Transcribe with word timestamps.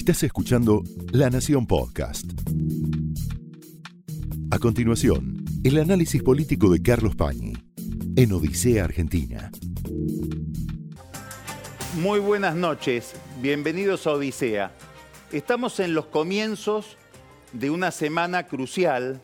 Estás 0.00 0.22
escuchando 0.22 0.82
La 1.12 1.28
Nación 1.28 1.66
Podcast. 1.66 2.24
A 4.50 4.58
continuación, 4.58 5.44
el 5.62 5.76
análisis 5.76 6.22
político 6.22 6.70
de 6.70 6.80
Carlos 6.80 7.14
Pañi 7.14 7.52
en 8.16 8.32
Odisea 8.32 8.84
Argentina. 8.84 9.50
Muy 11.96 12.18
buenas 12.18 12.56
noches, 12.56 13.12
bienvenidos 13.42 14.06
a 14.06 14.12
Odisea. 14.12 14.72
Estamos 15.32 15.78
en 15.80 15.92
los 15.92 16.06
comienzos 16.06 16.96
de 17.52 17.68
una 17.68 17.90
semana 17.90 18.46
crucial 18.46 19.20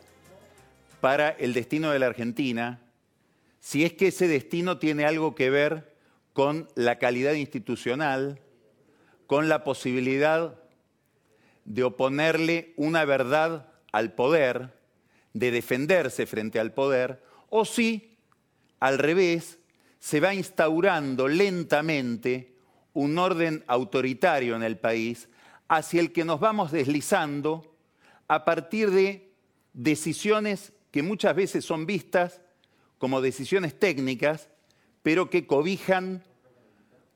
para 1.01 1.29
el 1.31 1.55
destino 1.55 1.89
de 1.89 1.97
la 1.97 2.05
Argentina, 2.05 2.81
si 3.59 3.83
es 3.83 3.93
que 3.93 4.09
ese 4.09 4.27
destino 4.27 4.77
tiene 4.77 5.05
algo 5.05 5.33
que 5.33 5.49
ver 5.49 5.97
con 6.33 6.67
la 6.75 6.99
calidad 6.99 7.33
institucional, 7.33 8.39
con 9.25 9.49
la 9.49 9.63
posibilidad 9.63 10.66
de 11.67 11.83
oponerle 11.83 12.73
una 12.77 13.03
verdad 13.03 13.67
al 13.91 14.13
poder, 14.13 14.73
de 15.33 15.51
defenderse 15.51 16.25
frente 16.25 16.59
al 16.59 16.73
poder, 16.73 17.21
o 17.49 17.65
si, 17.65 18.17
al 18.79 18.97
revés, 18.97 19.59
se 19.99 20.21
va 20.21 20.33
instaurando 20.33 21.27
lentamente 21.27 22.55
un 22.93 23.17
orden 23.19 23.63
autoritario 23.67 24.55
en 24.55 24.63
el 24.63 24.77
país 24.77 25.27
hacia 25.67 25.99
el 25.99 26.13
que 26.13 26.23
nos 26.23 26.39
vamos 26.39 26.71
deslizando 26.71 27.75
a 28.29 28.45
partir 28.45 28.89
de 28.91 29.33
decisiones 29.73 30.71
que 30.91 31.03
muchas 31.03 31.35
veces 31.35 31.65
son 31.65 31.85
vistas 31.85 32.41
como 32.97 33.19
decisiones 33.19 33.77
técnicas, 33.77 34.49
pero 35.03 35.29
que 35.29 35.45
cobijan 35.45 36.23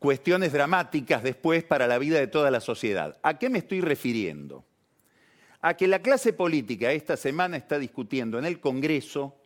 cuestiones 0.01 0.51
dramáticas 0.51 1.21
después 1.21 1.63
para 1.63 1.85
la 1.85 1.99
vida 1.99 2.19
de 2.19 2.25
toda 2.25 2.49
la 2.49 2.59
sociedad. 2.59 3.19
¿A 3.21 3.37
qué 3.37 3.51
me 3.51 3.59
estoy 3.59 3.81
refiriendo? 3.81 4.65
A 5.61 5.77
que 5.77 5.87
la 5.87 6.01
clase 6.01 6.33
política 6.33 6.91
esta 6.91 7.15
semana 7.15 7.55
está 7.55 7.77
discutiendo 7.77 8.39
en 8.39 8.45
el 8.45 8.59
Congreso 8.59 9.37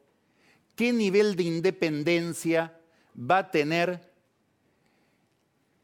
qué 0.78 0.94
nivel 0.94 1.36
de 1.36 1.44
independencia 1.44 2.80
va 3.20 3.40
a 3.40 3.52
tener 3.52 4.14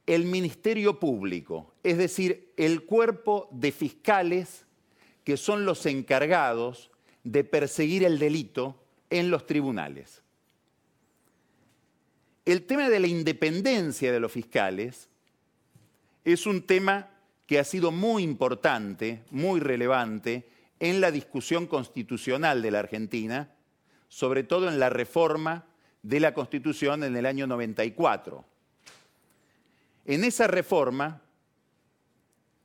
el 0.05 0.23
Ministerio 0.23 0.97
Público, 1.01 1.73
es 1.83 1.97
decir, 1.97 2.53
el 2.55 2.85
cuerpo 2.85 3.49
de 3.51 3.73
fiscales 3.73 4.65
que 5.25 5.35
son 5.35 5.65
los 5.65 5.85
encargados 5.85 6.91
de 7.25 7.43
perseguir 7.43 8.05
el 8.05 8.19
delito 8.19 8.81
en 9.09 9.31
los 9.31 9.45
tribunales. 9.45 10.23
El 12.45 12.63
tema 12.63 12.89
de 12.89 12.99
la 12.99 13.07
independencia 13.07 14.11
de 14.11 14.19
los 14.19 14.31
fiscales 14.31 15.09
es 16.25 16.45
un 16.45 16.65
tema 16.65 17.09
que 17.45 17.59
ha 17.59 17.63
sido 17.63 17.91
muy 17.91 18.23
importante, 18.23 19.23
muy 19.29 19.59
relevante 19.59 20.47
en 20.79 21.01
la 21.01 21.11
discusión 21.11 21.67
constitucional 21.67 22.61
de 22.61 22.71
la 22.71 22.79
Argentina, 22.79 23.53
sobre 24.07 24.43
todo 24.43 24.69
en 24.69 24.79
la 24.79 24.89
reforma 24.89 25.65
de 26.01 26.19
la 26.19 26.33
Constitución 26.33 27.03
en 27.03 27.15
el 27.15 27.25
año 27.25 27.45
94. 27.45 28.43
En 30.05 30.23
esa 30.23 30.47
reforma, 30.47 31.21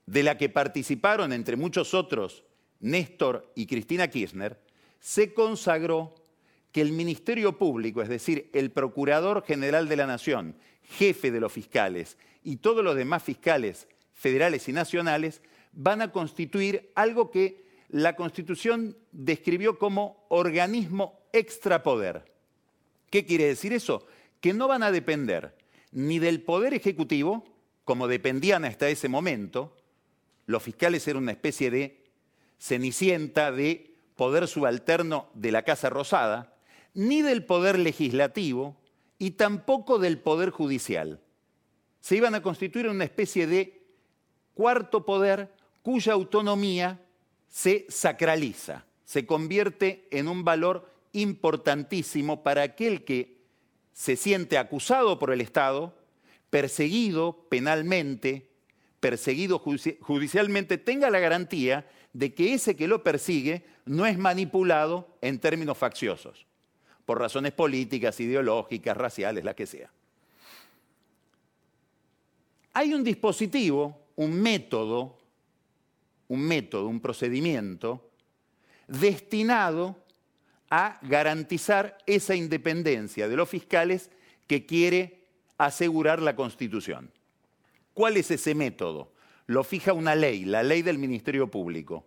de 0.06 0.22
la 0.22 0.38
que 0.38 0.48
participaron, 0.48 1.32
entre 1.32 1.56
muchos 1.56 1.92
otros, 1.92 2.44
Néstor 2.80 3.52
y 3.54 3.66
Cristina 3.66 4.08
Kirchner, 4.08 4.58
se 5.00 5.34
consagró 5.34 6.14
que 6.76 6.82
el 6.82 6.92
Ministerio 6.92 7.56
Público, 7.56 8.02
es 8.02 8.08
decir, 8.10 8.50
el 8.52 8.70
Procurador 8.70 9.42
General 9.46 9.88
de 9.88 9.96
la 9.96 10.06
Nación, 10.06 10.56
jefe 10.82 11.30
de 11.30 11.40
los 11.40 11.50
fiscales 11.50 12.18
y 12.44 12.56
todos 12.56 12.84
los 12.84 12.94
demás 12.94 13.22
fiscales 13.22 13.88
federales 14.12 14.68
y 14.68 14.74
nacionales, 14.74 15.40
van 15.72 16.02
a 16.02 16.12
constituir 16.12 16.92
algo 16.94 17.30
que 17.30 17.64
la 17.88 18.14
Constitución 18.14 18.94
describió 19.10 19.78
como 19.78 20.26
organismo 20.28 21.18
extrapoder. 21.32 22.30
¿Qué 23.08 23.24
quiere 23.24 23.46
decir 23.46 23.72
eso? 23.72 24.06
Que 24.42 24.52
no 24.52 24.68
van 24.68 24.82
a 24.82 24.92
depender 24.92 25.56
ni 25.92 26.18
del 26.18 26.42
Poder 26.42 26.74
Ejecutivo, 26.74 27.42
como 27.86 28.06
dependían 28.06 28.66
hasta 28.66 28.90
ese 28.90 29.08
momento, 29.08 29.74
los 30.44 30.62
fiscales 30.62 31.08
eran 31.08 31.22
una 31.22 31.32
especie 31.32 31.70
de 31.70 32.04
cenicienta 32.58 33.50
de 33.50 33.94
poder 34.14 34.46
subalterno 34.46 35.30
de 35.32 35.52
la 35.52 35.62
Casa 35.62 35.88
Rosada, 35.88 36.52
ni 36.96 37.20
del 37.20 37.44
poder 37.44 37.78
legislativo 37.78 38.74
y 39.18 39.32
tampoco 39.32 39.98
del 39.98 40.18
poder 40.18 40.48
judicial. 40.48 41.20
Se 42.00 42.16
iban 42.16 42.34
a 42.34 42.42
constituir 42.42 42.88
una 42.88 43.04
especie 43.04 43.46
de 43.46 43.82
cuarto 44.54 45.04
poder 45.04 45.52
cuya 45.82 46.14
autonomía 46.14 46.98
se 47.48 47.84
sacraliza, 47.90 48.86
se 49.04 49.26
convierte 49.26 50.08
en 50.10 50.26
un 50.26 50.42
valor 50.42 50.90
importantísimo 51.12 52.42
para 52.42 52.62
aquel 52.62 53.04
que 53.04 53.42
se 53.92 54.16
siente 54.16 54.56
acusado 54.56 55.18
por 55.18 55.30
el 55.30 55.42
Estado, 55.42 55.94
perseguido 56.48 57.46
penalmente, 57.50 58.48
perseguido 59.00 59.58
judicialmente, 59.58 60.78
tenga 60.78 61.10
la 61.10 61.20
garantía 61.20 61.86
de 62.14 62.32
que 62.32 62.54
ese 62.54 62.74
que 62.74 62.88
lo 62.88 63.02
persigue 63.02 63.66
no 63.84 64.06
es 64.06 64.16
manipulado 64.16 65.18
en 65.20 65.38
términos 65.38 65.76
facciosos 65.76 66.46
por 67.06 67.20
razones 67.20 67.52
políticas, 67.52 68.20
ideológicas, 68.20 68.96
raciales, 68.96 69.44
la 69.44 69.54
que 69.54 69.66
sea. 69.66 69.90
Hay 72.74 72.92
un 72.92 73.02
dispositivo, 73.02 73.98
un 74.16 74.42
método, 74.42 75.16
un 76.28 76.40
método, 76.42 76.88
un 76.88 77.00
procedimiento 77.00 78.10
destinado 78.88 79.96
a 80.68 80.98
garantizar 81.02 81.96
esa 82.06 82.34
independencia 82.34 83.28
de 83.28 83.36
los 83.36 83.48
fiscales 83.48 84.10
que 84.46 84.66
quiere 84.66 85.24
asegurar 85.58 86.20
la 86.20 86.36
Constitución. 86.36 87.10
¿Cuál 87.94 88.16
es 88.16 88.30
ese 88.30 88.54
método? 88.54 89.12
Lo 89.46 89.64
fija 89.64 89.92
una 89.92 90.14
ley, 90.14 90.44
la 90.44 90.62
ley 90.62 90.82
del 90.82 90.98
Ministerio 90.98 91.48
Público. 91.48 92.04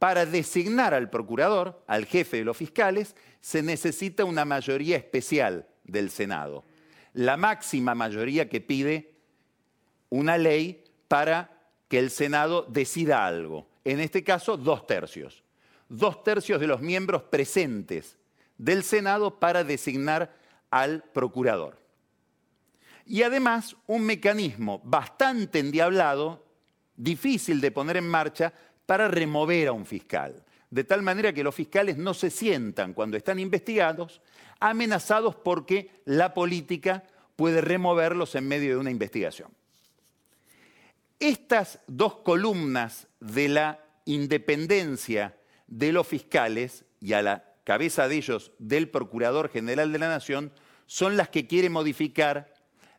Para 0.00 0.24
designar 0.24 0.94
al 0.94 1.10
procurador, 1.10 1.84
al 1.86 2.06
jefe 2.06 2.38
de 2.38 2.44
los 2.44 2.56
fiscales, 2.56 3.14
se 3.42 3.62
necesita 3.62 4.24
una 4.24 4.46
mayoría 4.46 4.96
especial 4.96 5.68
del 5.84 6.08
Senado. 6.08 6.64
La 7.12 7.36
máxima 7.36 7.94
mayoría 7.94 8.48
que 8.48 8.62
pide 8.62 9.12
una 10.08 10.38
ley 10.38 10.82
para 11.06 11.50
que 11.86 11.98
el 11.98 12.10
Senado 12.10 12.64
decida 12.66 13.26
algo. 13.26 13.68
En 13.84 14.00
este 14.00 14.24
caso, 14.24 14.56
dos 14.56 14.86
tercios. 14.86 15.44
Dos 15.90 16.24
tercios 16.24 16.58
de 16.60 16.66
los 16.66 16.80
miembros 16.80 17.24
presentes 17.24 18.16
del 18.56 18.84
Senado 18.84 19.38
para 19.38 19.64
designar 19.64 20.34
al 20.70 21.02
procurador. 21.12 21.78
Y 23.04 23.22
además, 23.22 23.76
un 23.86 24.06
mecanismo 24.06 24.80
bastante 24.82 25.58
endiablado, 25.58 26.46
difícil 26.96 27.60
de 27.60 27.70
poner 27.70 27.98
en 27.98 28.08
marcha, 28.08 28.54
para 28.90 29.06
remover 29.06 29.68
a 29.68 29.72
un 29.72 29.86
fiscal, 29.86 30.44
de 30.68 30.82
tal 30.82 31.00
manera 31.00 31.32
que 31.32 31.44
los 31.44 31.54
fiscales 31.54 31.96
no 31.96 32.12
se 32.12 32.28
sientan 32.28 32.92
cuando 32.92 33.16
están 33.16 33.38
investigados 33.38 34.20
amenazados 34.58 35.36
porque 35.36 36.02
la 36.06 36.34
política 36.34 37.04
puede 37.36 37.60
removerlos 37.60 38.34
en 38.34 38.48
medio 38.48 38.70
de 38.70 38.80
una 38.80 38.90
investigación. 38.90 39.52
Estas 41.20 41.78
dos 41.86 42.16
columnas 42.16 43.06
de 43.20 43.48
la 43.48 43.78
independencia 44.06 45.36
de 45.68 45.92
los 45.92 46.08
fiscales 46.08 46.84
y 47.00 47.12
a 47.12 47.22
la 47.22 47.44
cabeza 47.62 48.08
de 48.08 48.16
ellos 48.16 48.50
del 48.58 48.88
Procurador 48.88 49.50
General 49.50 49.92
de 49.92 50.00
la 50.00 50.08
Nación 50.08 50.52
son 50.86 51.16
las 51.16 51.28
que 51.28 51.46
quiere 51.46 51.70
modificar 51.70 52.52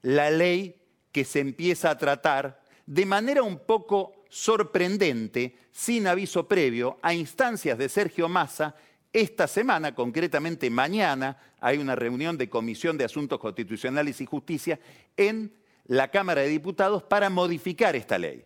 la 0.03 0.31
ley 0.31 0.77
que 1.11 1.25
se 1.25 1.41
empieza 1.41 1.89
a 1.89 1.97
tratar 1.97 2.61
de 2.85 3.05
manera 3.05 3.43
un 3.43 3.59
poco 3.59 4.20
sorprendente, 4.31 5.57
sin 5.73 6.07
aviso 6.07 6.47
previo, 6.47 6.97
a 7.01 7.13
instancias 7.13 7.77
de 7.77 7.89
Sergio 7.89 8.29
Massa, 8.29 8.75
esta 9.11 9.45
semana, 9.45 9.93
concretamente 9.93 10.69
mañana, 10.69 11.37
hay 11.59 11.79
una 11.79 11.97
reunión 11.97 12.37
de 12.37 12.49
Comisión 12.49 12.97
de 12.97 13.03
Asuntos 13.03 13.39
Constitucionales 13.39 14.21
y 14.21 14.25
Justicia 14.25 14.79
en 15.17 15.53
la 15.87 16.09
Cámara 16.09 16.41
de 16.41 16.47
Diputados 16.47 17.03
para 17.03 17.29
modificar 17.29 17.93
esta 17.97 18.17
ley. 18.17 18.45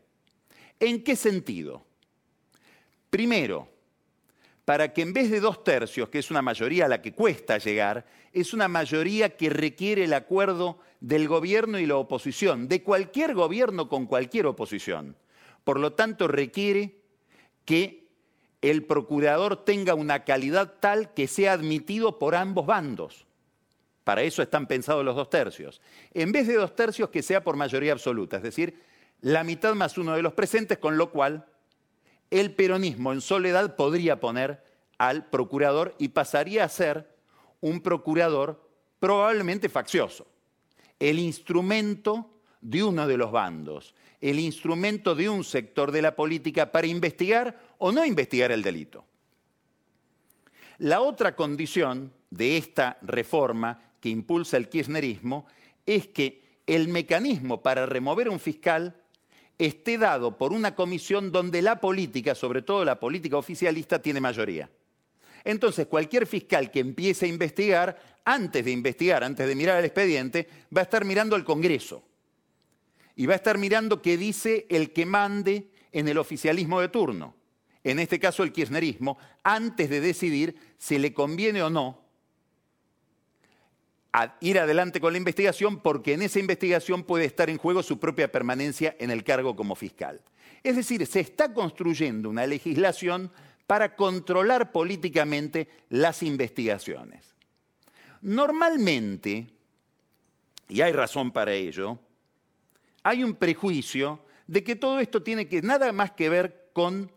¿En 0.79 1.03
qué 1.03 1.15
sentido? 1.15 1.85
Primero, 3.11 3.69
para 4.65 4.91
que 4.91 5.03
en 5.03 5.13
vez 5.13 5.29
de 5.29 5.39
dos 5.39 5.63
tercios, 5.63 6.09
que 6.09 6.17
es 6.17 6.31
una 6.31 6.41
mayoría 6.41 6.85
a 6.85 6.89
la 6.89 7.03
que 7.03 7.13
cuesta 7.13 7.59
llegar, 7.59 8.07
es 8.33 8.55
una 8.55 8.67
mayoría 8.67 9.37
que 9.37 9.51
requiere 9.51 10.05
el 10.05 10.13
acuerdo 10.13 10.79
del 10.99 11.27
gobierno 11.27 11.77
y 11.77 11.85
la 11.85 11.97
oposición, 11.97 12.67
de 12.67 12.81
cualquier 12.81 13.35
gobierno 13.35 13.87
con 13.87 14.07
cualquier 14.07 14.47
oposición. 14.47 15.15
Por 15.65 15.79
lo 15.79 15.91
tanto, 15.91 16.29
requiere 16.29 16.95
que 17.65 18.07
el 18.61 18.85
procurador 18.85 19.65
tenga 19.65 19.93
una 19.93 20.23
calidad 20.23 20.75
tal 20.79 21.13
que 21.13 21.27
sea 21.27 21.53
admitido 21.53 22.17
por 22.17 22.35
ambos 22.35 22.65
bandos. 22.65 23.25
Para 24.05 24.21
eso 24.21 24.41
están 24.41 24.67
pensados 24.67 25.03
los 25.03 25.15
dos 25.15 25.29
tercios. 25.29 25.81
En 26.13 26.31
vez 26.31 26.47
de 26.47 26.53
dos 26.53 26.75
tercios, 26.75 27.09
que 27.09 27.23
sea 27.23 27.43
por 27.43 27.57
mayoría 27.57 27.91
absoluta, 27.91 28.37
es 28.37 28.43
decir, 28.43 28.79
la 29.21 29.43
mitad 29.43 29.73
más 29.73 29.97
uno 29.97 30.15
de 30.15 30.21
los 30.21 30.33
presentes, 30.33 30.77
con 30.77 30.97
lo 30.97 31.11
cual 31.11 31.45
el 32.29 32.53
peronismo 32.53 33.11
en 33.11 33.21
soledad 33.21 33.75
podría 33.75 34.19
poner 34.19 34.63
al 34.99 35.25
procurador 35.25 35.95
y 35.97 36.09
pasaría 36.09 36.63
a 36.63 36.69
ser 36.69 37.15
un 37.61 37.81
procurador 37.81 38.69
probablemente 38.99 39.69
faccioso, 39.69 40.27
el 40.99 41.17
instrumento 41.19 42.29
de 42.61 42.83
uno 42.83 43.07
de 43.07 43.17
los 43.17 43.31
bandos, 43.31 43.95
el 44.29 44.39
instrumento 44.39 45.13
de 45.13 45.29
un 45.29 45.43
sector 45.43 45.91
de 45.91 46.01
la 46.01 46.15
política 46.15 46.71
para 46.71 46.87
investigar 46.87 47.75
o 47.77 47.91
no 47.91 48.03
investigar 48.03 48.51
el 48.51 48.63
delito. 48.63 49.05
La 50.79 51.01
otra 51.01 51.35
condición 51.35 52.11
de 52.31 52.57
esta 52.57 52.97
reforma 53.03 53.79
que 54.01 54.09
impulsa 54.09 54.57
el 54.57 54.67
kirchnerismo 54.67 55.45
es 55.85 56.07
que 56.07 56.41
el 56.65 56.87
mecanismo 56.87 57.61
para 57.61 57.85
remover 57.85 58.27
un 58.27 58.39
fiscal 58.39 58.95
esté 59.59 59.99
dado 59.99 60.39
por 60.39 60.53
una 60.53 60.73
comisión 60.73 61.31
donde 61.31 61.61
la 61.61 61.79
política, 61.79 62.33
sobre 62.33 62.63
todo 62.63 62.83
la 62.83 62.99
política 62.99 63.37
oficialista, 63.37 64.01
tiene 64.01 64.19
mayoría. 64.19 64.67
Entonces, 65.43 65.85
cualquier 65.85 66.25
fiscal 66.25 66.71
que 66.71 66.79
empiece 66.79 67.27
a 67.27 67.29
investigar, 67.29 68.19
antes 68.25 68.65
de 68.65 68.71
investigar, 68.71 69.23
antes 69.23 69.47
de 69.47 69.55
mirar 69.55 69.77
el 69.77 69.85
expediente, 69.85 70.47
va 70.75 70.81
a 70.81 70.85
estar 70.85 71.05
mirando 71.05 71.35
al 71.35 71.43
Congreso. 71.43 72.04
Y 73.15 73.25
va 73.25 73.33
a 73.33 73.37
estar 73.37 73.57
mirando 73.57 74.01
qué 74.01 74.17
dice 74.17 74.65
el 74.69 74.91
que 74.91 75.05
mande 75.05 75.69
en 75.91 76.07
el 76.07 76.17
oficialismo 76.17 76.81
de 76.81 76.89
turno. 76.89 77.35
En 77.83 77.99
este 77.99 78.19
caso, 78.19 78.43
el 78.43 78.51
kirchnerismo, 78.51 79.17
antes 79.43 79.89
de 79.89 80.01
decidir 80.01 80.55
si 80.77 80.97
le 80.97 81.13
conviene 81.13 81.61
o 81.61 81.69
no 81.69 82.05
ir 84.39 84.59
adelante 84.59 85.01
con 85.01 85.13
la 85.13 85.17
investigación 85.17 85.81
porque 85.81 86.13
en 86.13 86.21
esa 86.21 86.39
investigación 86.39 87.03
puede 87.03 87.25
estar 87.25 87.49
en 87.49 87.57
juego 87.57 87.83
su 87.83 87.99
propia 87.99 88.31
permanencia 88.31 88.95
en 88.99 89.11
el 89.11 89.23
cargo 89.23 89.55
como 89.55 89.75
fiscal. 89.75 90.21
Es 90.63 90.75
decir, 90.75 91.05
se 91.05 91.19
está 91.19 91.53
construyendo 91.53 92.29
una 92.29 92.47
legislación 92.47 93.31
para 93.67 93.95
controlar 93.95 94.71
políticamente 94.71 95.67
las 95.89 96.23
investigaciones. 96.23 97.35
Normalmente, 98.21 99.47
y 100.69 100.81
hay 100.81 100.91
razón 100.91 101.31
para 101.31 101.53
ello, 101.53 101.99
hay 103.05 103.23
un 103.23 103.35
prejuicio 103.35 104.19
de 104.47 104.63
que 104.63 104.75
todo 104.75 104.99
esto 104.99 105.21
tiene 105.21 105.47
nada 105.61 105.91
más 105.91 106.13
que 106.13 106.27
ver 106.27 106.71
con 106.73 107.11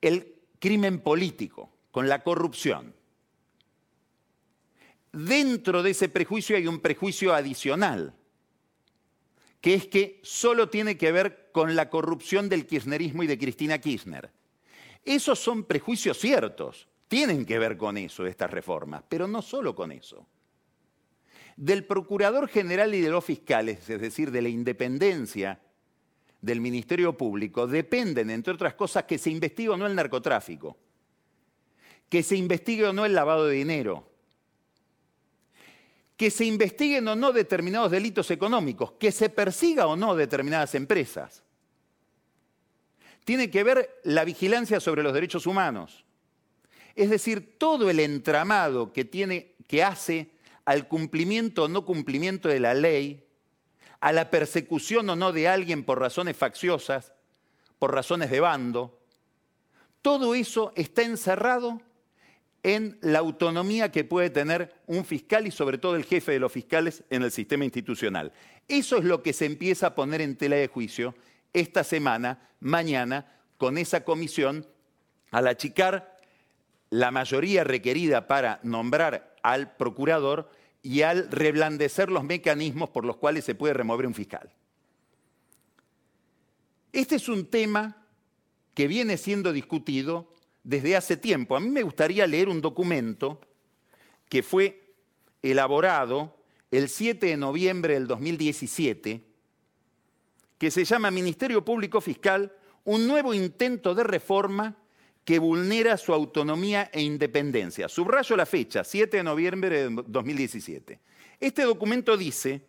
el 0.00 0.36
crimen 0.60 1.00
político, 1.00 1.72
con 1.90 2.08
la 2.08 2.22
corrupción. 2.22 2.94
Dentro 5.12 5.82
de 5.82 5.90
ese 5.90 6.08
prejuicio 6.08 6.56
hay 6.56 6.68
un 6.68 6.78
prejuicio 6.78 7.34
adicional, 7.34 8.14
que 9.60 9.74
es 9.74 9.88
que 9.88 10.20
solo 10.22 10.68
tiene 10.68 10.96
que 10.96 11.10
ver 11.10 11.50
con 11.50 11.74
la 11.74 11.90
corrupción 11.90 12.48
del 12.48 12.64
kirchnerismo 12.64 13.24
y 13.24 13.26
de 13.26 13.38
Cristina 13.38 13.78
Kirchner. 13.80 14.30
Esos 15.04 15.40
son 15.40 15.64
prejuicios 15.64 16.16
ciertos, 16.16 16.86
tienen 17.08 17.44
que 17.44 17.58
ver 17.58 17.76
con 17.76 17.96
eso 17.96 18.24
estas 18.24 18.52
reformas, 18.52 19.02
pero 19.08 19.26
no 19.26 19.42
solo 19.42 19.74
con 19.74 19.90
eso. 19.90 20.28
Del 21.60 21.84
Procurador 21.84 22.48
General 22.48 22.94
y 22.94 23.02
de 23.02 23.10
los 23.10 23.22
fiscales, 23.22 23.90
es 23.90 24.00
decir, 24.00 24.30
de 24.30 24.40
la 24.40 24.48
independencia 24.48 25.60
del 26.40 26.58
Ministerio 26.58 27.18
Público, 27.18 27.66
dependen, 27.66 28.30
entre 28.30 28.54
otras 28.54 28.72
cosas, 28.72 29.04
que 29.04 29.18
se 29.18 29.28
investigue 29.28 29.68
o 29.68 29.76
no 29.76 29.86
el 29.86 29.94
narcotráfico, 29.94 30.78
que 32.08 32.22
se 32.22 32.34
investigue 32.34 32.86
o 32.86 32.94
no 32.94 33.04
el 33.04 33.12
lavado 33.12 33.44
de 33.46 33.56
dinero, 33.56 34.08
que 36.16 36.30
se 36.30 36.46
investiguen 36.46 37.06
o 37.08 37.14
no 37.14 37.30
determinados 37.30 37.90
delitos 37.90 38.30
económicos, 38.30 38.92
que 38.92 39.12
se 39.12 39.28
persiga 39.28 39.86
o 39.86 39.96
no 39.96 40.16
determinadas 40.16 40.74
empresas. 40.74 41.42
Tiene 43.22 43.50
que 43.50 43.64
ver 43.64 44.00
la 44.04 44.24
vigilancia 44.24 44.80
sobre 44.80 45.02
los 45.02 45.12
derechos 45.12 45.46
humanos. 45.46 46.06
Es 46.94 47.10
decir, 47.10 47.58
todo 47.58 47.90
el 47.90 48.00
entramado 48.00 48.94
que, 48.94 49.04
tiene, 49.04 49.52
que 49.66 49.84
hace 49.84 50.39
al 50.70 50.86
cumplimiento 50.86 51.64
o 51.64 51.68
no 51.68 51.84
cumplimiento 51.84 52.48
de 52.48 52.60
la 52.60 52.74
ley, 52.74 53.26
a 53.98 54.12
la 54.12 54.30
persecución 54.30 55.10
o 55.10 55.16
no 55.16 55.32
de 55.32 55.48
alguien 55.48 55.82
por 55.82 55.98
razones 55.98 56.36
facciosas, 56.36 57.12
por 57.80 57.92
razones 57.92 58.30
de 58.30 58.38
bando, 58.38 58.96
todo 60.00 60.32
eso 60.36 60.72
está 60.76 61.02
encerrado 61.02 61.80
en 62.62 62.96
la 63.00 63.18
autonomía 63.18 63.90
que 63.90 64.04
puede 64.04 64.30
tener 64.30 64.72
un 64.86 65.04
fiscal 65.04 65.44
y 65.44 65.50
sobre 65.50 65.76
todo 65.76 65.96
el 65.96 66.04
jefe 66.04 66.30
de 66.30 66.38
los 66.38 66.52
fiscales 66.52 67.02
en 67.10 67.24
el 67.24 67.32
sistema 67.32 67.64
institucional. 67.64 68.30
Eso 68.68 68.96
es 68.96 69.02
lo 69.02 69.24
que 69.24 69.32
se 69.32 69.46
empieza 69.46 69.88
a 69.88 69.94
poner 69.96 70.20
en 70.20 70.36
tela 70.36 70.54
de 70.54 70.68
juicio 70.68 71.16
esta 71.52 71.82
semana, 71.82 72.48
mañana, 72.60 73.26
con 73.58 73.76
esa 73.76 74.04
comisión, 74.04 74.68
al 75.32 75.48
achicar 75.48 76.16
la 76.90 77.10
mayoría 77.10 77.64
requerida 77.64 78.28
para 78.28 78.60
nombrar 78.62 79.34
al 79.42 79.74
procurador 79.76 80.59
y 80.82 81.02
al 81.02 81.30
reblandecer 81.30 82.10
los 82.10 82.24
mecanismos 82.24 82.90
por 82.90 83.04
los 83.04 83.16
cuales 83.16 83.44
se 83.44 83.54
puede 83.54 83.74
remover 83.74 84.06
un 84.06 84.14
fiscal. 84.14 84.50
Este 86.92 87.16
es 87.16 87.28
un 87.28 87.46
tema 87.46 88.06
que 88.74 88.88
viene 88.88 89.16
siendo 89.16 89.52
discutido 89.52 90.32
desde 90.64 90.96
hace 90.96 91.16
tiempo. 91.16 91.56
A 91.56 91.60
mí 91.60 91.68
me 91.68 91.82
gustaría 91.82 92.26
leer 92.26 92.48
un 92.48 92.60
documento 92.60 93.40
que 94.28 94.42
fue 94.42 94.94
elaborado 95.42 96.36
el 96.70 96.88
7 96.88 97.26
de 97.26 97.36
noviembre 97.36 97.94
del 97.94 98.06
2017, 98.06 99.24
que 100.58 100.70
se 100.70 100.84
llama 100.84 101.10
Ministerio 101.10 101.64
Público 101.64 102.00
Fiscal, 102.00 102.52
un 102.84 103.06
nuevo 103.06 103.34
intento 103.34 103.94
de 103.94 104.04
reforma 104.04 104.76
que 105.30 105.38
vulnera 105.38 105.96
su 105.96 106.12
autonomía 106.12 106.90
e 106.92 107.00
independencia. 107.00 107.88
Subrayo 107.88 108.34
la 108.34 108.46
fecha, 108.46 108.82
7 108.82 109.18
de 109.18 109.22
noviembre 109.22 109.88
de 109.88 110.02
2017. 110.08 110.98
Este 111.38 111.62
documento 111.62 112.16
dice 112.16 112.62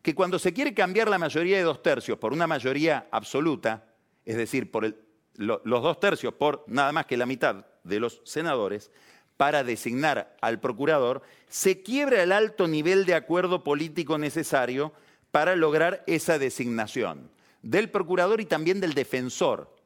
que 0.00 0.14
cuando 0.14 0.38
se 0.38 0.54
quiere 0.54 0.72
cambiar 0.72 1.10
la 1.10 1.18
mayoría 1.18 1.58
de 1.58 1.62
dos 1.62 1.82
tercios 1.82 2.16
por 2.16 2.32
una 2.32 2.46
mayoría 2.46 3.08
absoluta, 3.10 3.84
es 4.24 4.38
decir, 4.38 4.70
por 4.70 4.96
los 5.34 5.82
dos 5.82 6.00
tercios 6.00 6.32
por 6.32 6.64
nada 6.66 6.92
más 6.92 7.04
que 7.04 7.18
la 7.18 7.26
mitad 7.26 7.66
de 7.84 8.00
los 8.00 8.22
senadores 8.24 8.90
para 9.36 9.62
designar 9.62 10.34
al 10.40 10.60
procurador, 10.60 11.20
se 11.50 11.82
quiebra 11.82 12.22
el 12.22 12.32
alto 12.32 12.68
nivel 12.68 13.04
de 13.04 13.16
acuerdo 13.16 13.62
político 13.64 14.16
necesario 14.16 14.94
para 15.30 15.56
lograr 15.56 16.04
esa 16.06 16.38
designación 16.38 17.30
del 17.60 17.90
procurador 17.90 18.40
y 18.40 18.46
también 18.46 18.80
del 18.80 18.94
defensor 18.94 19.78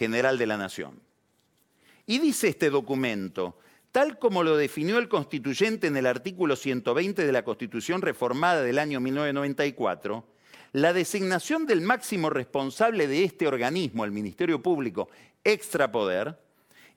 general 0.00 0.38
de 0.38 0.46
la 0.46 0.56
nación. 0.56 0.98
Y 2.06 2.20
dice 2.20 2.48
este 2.48 2.70
documento, 2.70 3.58
tal 3.92 4.18
como 4.18 4.42
lo 4.42 4.56
definió 4.56 4.96
el 4.96 5.10
constituyente 5.10 5.88
en 5.88 5.96
el 5.98 6.06
artículo 6.06 6.56
120 6.56 7.26
de 7.26 7.32
la 7.32 7.44
Constitución 7.44 8.00
reformada 8.00 8.62
del 8.62 8.78
año 8.78 8.98
1994, 8.98 10.24
la 10.72 10.94
designación 10.94 11.66
del 11.66 11.82
máximo 11.82 12.30
responsable 12.30 13.08
de 13.08 13.24
este 13.24 13.46
organismo, 13.46 14.06
el 14.06 14.10
Ministerio 14.10 14.62
Público, 14.62 15.10
extrapoder, 15.44 16.38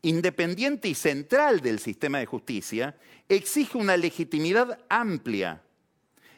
independiente 0.01 0.88
y 0.88 0.95
central 0.95 1.60
del 1.60 1.79
sistema 1.79 2.19
de 2.19 2.25
justicia, 2.25 2.95
exige 3.27 3.77
una 3.77 3.98
legitimidad 3.98 4.79
amplia 4.88 5.62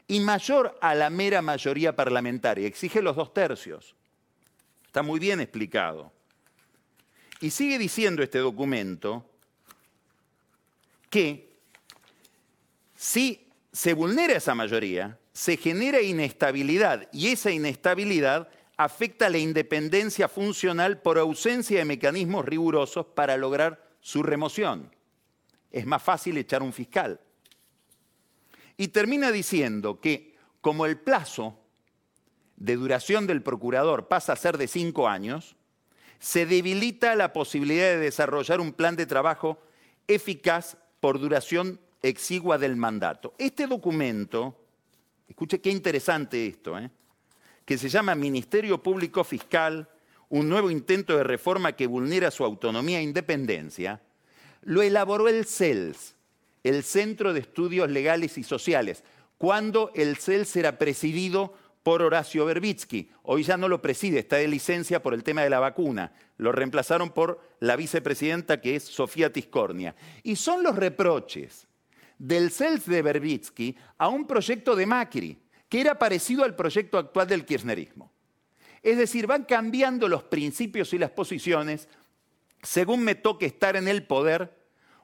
y 0.08 0.20
mayor 0.20 0.80
a 0.82 0.96
la 0.96 1.12
mera 1.12 1.44
mayoría 1.44 1.96
parlamentaria, 1.96 2.66
exige 2.66 3.04
los 3.04 3.16
dos 3.16 3.36
tercios. 3.36 3.96
Está 4.88 5.04
muy 5.04 5.20
bien 5.20 5.42
explicado. 5.42 6.16
Y 7.42 7.50
sigue 7.50 7.78
diciendo 7.78 8.24
este 8.24 8.40
documento 8.40 9.30
que 11.10 11.54
si 12.96 13.48
se 13.72 13.94
vulnera 13.94 14.38
esa 14.38 14.56
mayoría, 14.56 15.20
se 15.34 15.58
genera 15.58 16.02
inestabilidad 16.02 17.10
y 17.12 17.28
esa 17.28 17.52
inestabilidad 17.52 18.50
afecta 18.78 19.30
la 19.30 19.38
independencia 19.38 20.28
funcional 20.28 21.02
por 21.02 21.18
ausencia 21.18 21.80
de 21.80 21.86
mecanismos 21.86 22.46
rigurosos 22.46 23.06
para 23.08 23.38
lograr 23.38 23.86
su 24.00 24.24
remoción. 24.24 24.92
Es 25.72 25.86
más 25.86 26.02
fácil 26.02 26.38
echar 26.38 26.64
un 26.64 26.74
fiscal. 26.74 27.20
Y 28.78 28.90
termina 28.90 29.32
diciendo 29.32 30.00
que 30.00 30.36
como 30.62 30.86
el 30.86 30.98
plazo 30.98 31.60
de 32.56 32.76
duración 32.76 33.28
del 33.28 33.42
procurador 33.42 34.08
pasa 34.08 34.34
a 34.34 34.38
ser 34.38 34.58
de 34.58 34.68
cinco 34.68 35.08
años, 35.08 35.56
se 36.20 36.46
debilita 36.46 37.16
la 37.16 37.34
posibilidad 37.34 37.86
de 37.86 38.00
desarrollar 38.00 38.60
un 38.60 38.74
plan 38.74 38.96
de 38.96 39.06
trabajo 39.06 39.60
eficaz 40.08 40.78
por 41.00 41.20
duración 41.20 41.80
exigua 42.02 42.58
del 42.58 42.76
mandato. 42.76 43.34
Este 43.38 43.68
documento 43.68 44.56
escuche 45.28 45.60
qué 45.60 45.70
interesante 45.70 46.46
esto, 46.46 46.78
¿eh? 46.78 46.90
que 47.66 47.78
se 47.78 47.90
llama 47.90 48.16
Ministerio 48.16 48.82
Público 48.82 49.24
Fiscal, 49.24 49.90
un 50.30 50.50
nuevo 50.50 50.70
intento 50.70 51.18
de 51.18 51.24
reforma 51.24 51.74
que 51.74 51.88
vulnera 51.88 52.32
su 52.32 52.44
autonomía 52.44 53.00
e 53.00 53.04
independencia, 53.04 54.02
lo 54.62 54.82
elaboró 54.82 55.28
el 55.28 55.46
CELS, 55.46 56.16
el 56.64 56.84
Centro 56.84 57.34
de 57.34 57.42
Estudios 57.42 57.90
Legales 57.90 58.38
y 58.38 58.44
Sociales, 58.44 59.04
cuando 59.38 59.92
el 59.96 60.18
CELS 60.18 60.56
era 60.56 60.78
presidido 60.78 61.54
por 61.86 62.02
Horacio 62.02 62.46
Berbitsky. 62.46 63.12
Hoy 63.22 63.44
ya 63.44 63.58
no 63.58 63.68
lo 63.68 63.80
preside, 63.80 64.18
está 64.18 64.38
de 64.38 64.48
licencia 64.48 65.04
por 65.04 65.14
el 65.14 65.24
tema 65.24 65.44
de 65.44 65.52
la 65.52 65.60
vacuna. 65.60 66.12
Lo 66.38 66.52
reemplazaron 66.52 67.12
por 67.12 67.40
la 67.60 67.76
vicepresidenta 67.76 68.60
que 68.60 68.76
es 68.76 68.84
Sofía 68.84 69.32
Tiscornia. 69.32 69.96
Y 70.24 70.36
son 70.36 70.64
los 70.64 70.76
reproches 70.76 71.68
del 72.18 72.50
CELS 72.50 72.88
de 72.88 73.04
Berbitsky 73.04 73.78
a 74.00 74.08
un 74.08 74.26
proyecto 74.26 74.76
de 74.76 74.88
Macri, 74.88 75.38
que 75.70 75.80
era 75.80 76.00
parecido 76.00 76.44
al 76.44 76.56
proyecto 76.56 76.98
actual 76.98 77.28
del 77.28 77.46
kirchnerismo. 77.46 78.12
Es 78.82 78.98
decir, 78.98 79.28
van 79.28 79.44
cambiando 79.44 80.08
los 80.08 80.24
principios 80.24 80.92
y 80.92 80.98
las 80.98 81.12
posiciones 81.12 81.88
según 82.64 83.04
me 83.04 83.14
toque 83.14 83.46
estar 83.46 83.76
en 83.76 83.88
el 83.88 84.02
poder 84.08 84.52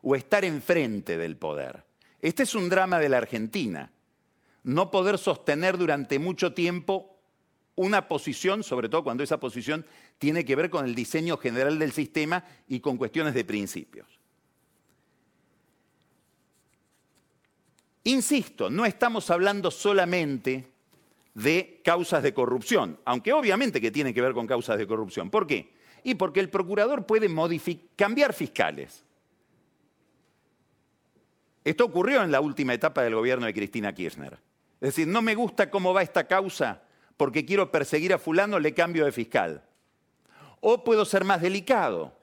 o 0.01 0.15
estar 0.15 0.43
enfrente 0.43 1.15
del 1.15 1.37
poder. 1.37 1.83
Este 2.19 2.41
es 2.41 2.55
un 2.55 2.69
drama 2.69 2.97
de 2.97 3.09
la 3.09 3.19
Argentina. 3.19 3.91
No 4.63 4.91
poder 4.91 5.17
sostener 5.17 5.77
durante 5.77 6.19
mucho 6.19 6.53
tiempo 6.53 7.17
una 7.75 8.07
posición, 8.07 8.63
sobre 8.63 8.89
todo 8.89 9.03
cuando 9.03 9.23
esa 9.23 9.39
posición 9.39 9.85
tiene 10.19 10.45
que 10.45 10.55
ver 10.55 10.69
con 10.69 10.85
el 10.85 10.93
diseño 10.93 11.37
general 11.37 11.79
del 11.79 11.91
sistema 11.91 12.45
y 12.67 12.79
con 12.79 12.97
cuestiones 12.97 13.33
de 13.33 13.45
principios. 13.45 14.07
Insisto, 18.03 18.69
no 18.69 18.85
estamos 18.85 19.29
hablando 19.29 19.71
solamente 19.71 20.67
de 21.33 21.81
causas 21.83 22.23
de 22.23 22.33
corrupción, 22.33 22.99
aunque 23.05 23.31
obviamente 23.31 23.79
que 23.79 23.91
tiene 23.91 24.13
que 24.13 24.21
ver 24.21 24.33
con 24.33 24.47
causas 24.47 24.77
de 24.77 24.87
corrupción. 24.87 25.29
¿Por 25.29 25.47
qué? 25.47 25.73
Y 26.03 26.15
porque 26.15 26.39
el 26.39 26.49
procurador 26.49 27.05
puede 27.05 27.29
cambiar 27.95 28.33
fiscales. 28.33 29.05
Esto 31.63 31.85
ocurrió 31.85 32.23
en 32.23 32.31
la 32.31 32.41
última 32.41 32.73
etapa 32.73 33.03
del 33.03 33.15
gobierno 33.15 33.45
de 33.45 33.53
Cristina 33.53 33.93
Kirchner. 33.93 34.50
Es 34.81 34.95
decir, 34.95 35.07
no 35.07 35.21
me 35.21 35.35
gusta 35.35 35.69
cómo 35.69 35.93
va 35.93 36.01
esta 36.01 36.27
causa 36.27 36.81
porque 37.15 37.45
quiero 37.45 37.71
perseguir 37.71 38.13
a 38.13 38.17
fulano, 38.17 38.59
le 38.59 38.73
cambio 38.73 39.05
de 39.05 39.11
fiscal. 39.11 39.63
O 40.59 40.83
puedo 40.83 41.05
ser 41.05 41.23
más 41.23 41.39
delicado. 41.39 42.17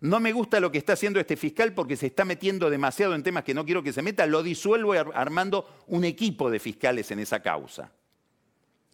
No 0.00 0.20
me 0.20 0.32
gusta 0.32 0.58
lo 0.58 0.72
que 0.72 0.78
está 0.78 0.94
haciendo 0.94 1.20
este 1.20 1.36
fiscal 1.36 1.74
porque 1.74 1.96
se 1.96 2.06
está 2.06 2.24
metiendo 2.24 2.70
demasiado 2.70 3.14
en 3.14 3.22
temas 3.22 3.44
que 3.44 3.52
no 3.52 3.66
quiero 3.66 3.82
que 3.82 3.92
se 3.92 4.02
meta, 4.02 4.26
lo 4.26 4.42
disuelvo 4.42 4.92
armando 4.92 5.68
un 5.86 6.04
equipo 6.04 6.50
de 6.50 6.58
fiscales 6.58 7.10
en 7.10 7.18
esa 7.18 7.40
causa. 7.40 7.92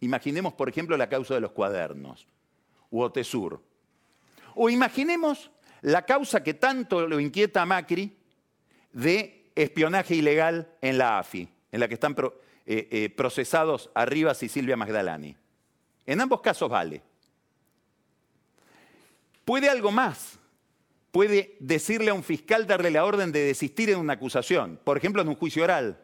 Imaginemos, 0.01 0.53
por 0.53 0.67
ejemplo, 0.67 0.97
la 0.97 1.07
causa 1.07 1.33
de 1.35 1.41
los 1.41 1.51
cuadernos, 1.51 2.27
u 2.89 3.01
Otesur. 3.01 3.61
O 4.55 4.69
imaginemos 4.69 5.51
la 5.81 6.05
causa 6.05 6.43
que 6.43 6.53
tanto 6.53 7.07
lo 7.07 7.19
inquieta 7.19 7.61
a 7.61 7.65
Macri, 7.65 8.17
de 8.91 9.51
espionaje 9.55 10.15
ilegal 10.15 10.69
en 10.81 10.97
la 10.97 11.19
AFI, 11.19 11.47
en 11.71 11.79
la 11.79 11.87
que 11.87 11.93
están 11.95 12.15
eh, 12.65 12.87
eh, 12.91 13.09
procesados 13.09 13.89
Arribas 13.93 14.43
y 14.43 14.49
Silvia 14.49 14.77
Magdalani. 14.77 15.35
En 16.05 16.21
ambos 16.21 16.41
casos 16.41 16.69
vale. 16.69 17.01
Puede 19.45 19.69
algo 19.69 19.91
más. 19.91 20.37
Puede 21.11 21.57
decirle 21.59 22.11
a 22.11 22.13
un 22.13 22.23
fiscal 22.23 22.65
darle 22.65 22.91
la 22.91 23.03
orden 23.03 23.31
de 23.31 23.43
desistir 23.45 23.89
en 23.89 23.99
una 23.99 24.13
acusación, 24.13 24.79
por 24.83 24.97
ejemplo, 24.97 25.21
en 25.21 25.27
un 25.27 25.35
juicio 25.35 25.63
oral. 25.63 25.99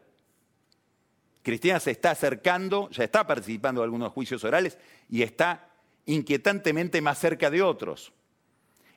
Cristina 1.44 1.80
se 1.80 1.92
está 1.92 2.12
acercando, 2.12 2.90
ya 2.90 3.06
está 3.06 3.26
participando 3.26 3.82
en 3.82 3.86
algunos 3.86 4.12
juicios 4.12 4.44
orales 4.44 4.78
y 5.10 5.22
está 5.22 5.70
inquietantemente 6.06 7.02
más 7.02 7.20
cerca 7.20 7.50
de 7.50 7.62
otros. 7.62 8.12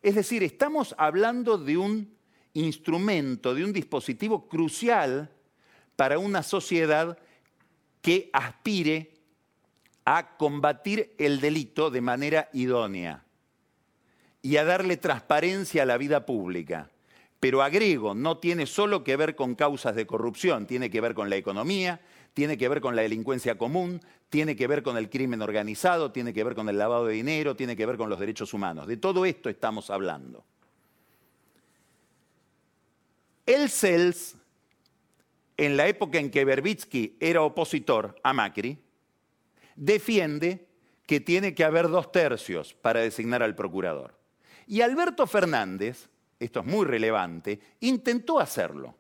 Es 0.03 0.17
decir, 0.17 0.43
estamos 0.43 0.97
hablando 0.99 1.59
de 1.59 1.77
un 1.77 2.13
instrumento, 2.55 3.55
de 3.55 3.65
un 3.65 3.73
dispositivo 3.73 4.49
crucial 4.49 5.31
para 5.97 6.19
una 6.19 6.43
sociedad 6.43 7.19
que 8.03 8.31
aspire 8.33 9.13
a 10.05 10.37
combatir 10.37 11.15
el 11.19 11.41
delito 11.41 11.91
de 11.91 12.01
manera 12.01 12.49
idónea 12.53 13.25
y 14.43 14.57
a 14.57 14.65
darle 14.65 14.97
transparencia 14.97 15.83
a 15.83 15.87
la 15.87 15.99
vida 15.99 16.25
pública. 16.25 16.91
Pero 17.39 17.63
agrego, 17.63 18.15
no 18.15 18.39
tiene 18.39 18.67
solo 18.67 19.05
que 19.05 19.17
ver 19.17 19.35
con 19.35 19.55
causas 19.55 19.95
de 19.95 20.07
corrupción, 20.07 20.67
tiene 20.67 20.91
que 20.91 21.01
ver 21.01 21.15
con 21.15 21.31
la 21.31 21.37
economía, 21.37 22.01
tiene 22.35 22.59
que 22.59 22.69
ver 22.69 22.81
con 22.81 22.97
la 22.97 23.03
delincuencia 23.03 23.57
común, 23.57 24.01
tiene 24.29 24.57
que 24.57 24.67
ver 24.67 24.83
con 24.83 24.97
el 24.97 25.11
crimen 25.11 25.43
organizado, 25.43 26.13
tiene 26.13 26.33
que 26.33 26.45
ver 26.45 26.55
con 26.55 26.69
el 26.69 26.79
lavado 26.79 27.07
de 27.07 27.15
dinero, 27.15 27.57
tiene 27.57 27.77
que 27.77 27.87
ver 27.87 27.97
con 27.97 28.11
los 28.11 28.21
derechos 28.21 28.55
humanos. 28.55 28.87
De 28.87 28.97
todo 28.97 29.25
esto 29.25 29.49
estamos 29.49 29.91
hablando. 29.91 30.45
El 33.47 33.69
CELS, 33.69 34.37
en 35.61 35.77
la 35.77 35.87
época 35.89 36.19
en 36.19 36.31
que 36.31 36.47
Berbitsky 36.47 37.19
era 37.21 37.43
opositor 37.43 38.19
a 38.23 38.33
Macri, 38.33 38.79
defiende 39.77 40.67
que 41.05 41.21
tiene 41.21 41.55
que 41.55 41.65
haber 41.65 41.89
dos 41.89 42.11
tercios 42.11 42.73
para 42.73 43.01
designar 43.01 43.43
al 43.43 43.55
procurador. 43.55 44.19
Y 44.67 44.81
Alberto 44.81 45.27
Fernández, 45.27 46.09
esto 46.39 46.61
es 46.61 46.67
muy 46.67 46.87
relevante, 46.87 47.61
intentó 47.81 48.41
hacerlo. 48.41 48.97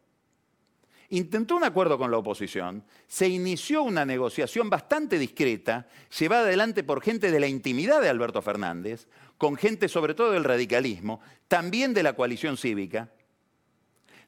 Intentó 1.08 1.56
un 1.56 1.64
acuerdo 1.64 1.96
con 1.96 2.10
la 2.10 2.18
oposición, 2.18 2.84
se 3.06 3.26
inició 3.26 3.82
una 3.82 4.04
negociación 4.04 4.68
bastante 4.68 5.18
discreta, 5.18 5.88
llevada 6.18 6.42
adelante 6.42 6.84
por 6.84 7.00
gente 7.00 7.30
de 7.30 7.40
la 7.40 7.46
intimidad 7.48 8.02
de 8.02 8.10
Alberto 8.10 8.42
Fernández, 8.42 9.08
con 9.38 9.56
gente 9.56 9.88
sobre 9.88 10.12
todo 10.12 10.32
del 10.32 10.44
radicalismo, 10.44 11.22
también 11.48 11.94
de 11.94 12.02
la 12.02 12.12
coalición 12.12 12.58
cívica, 12.58 13.10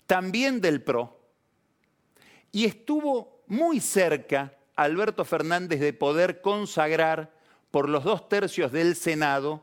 también 0.07 0.62
del 0.62 0.83
PRO, 0.83 1.22
y 2.52 2.66
estuvo 2.66 3.42
muy 3.47 3.80
cerca 3.80 4.54
Alberto 4.76 5.25
Fernández 5.25 5.80
de 5.80 5.92
poder 5.92 6.40
consagrar 6.40 7.32
por 7.71 7.88
los 7.88 8.04
dos 8.04 8.28
tercios 8.28 8.71
del 8.71 8.94
Senado 8.94 9.62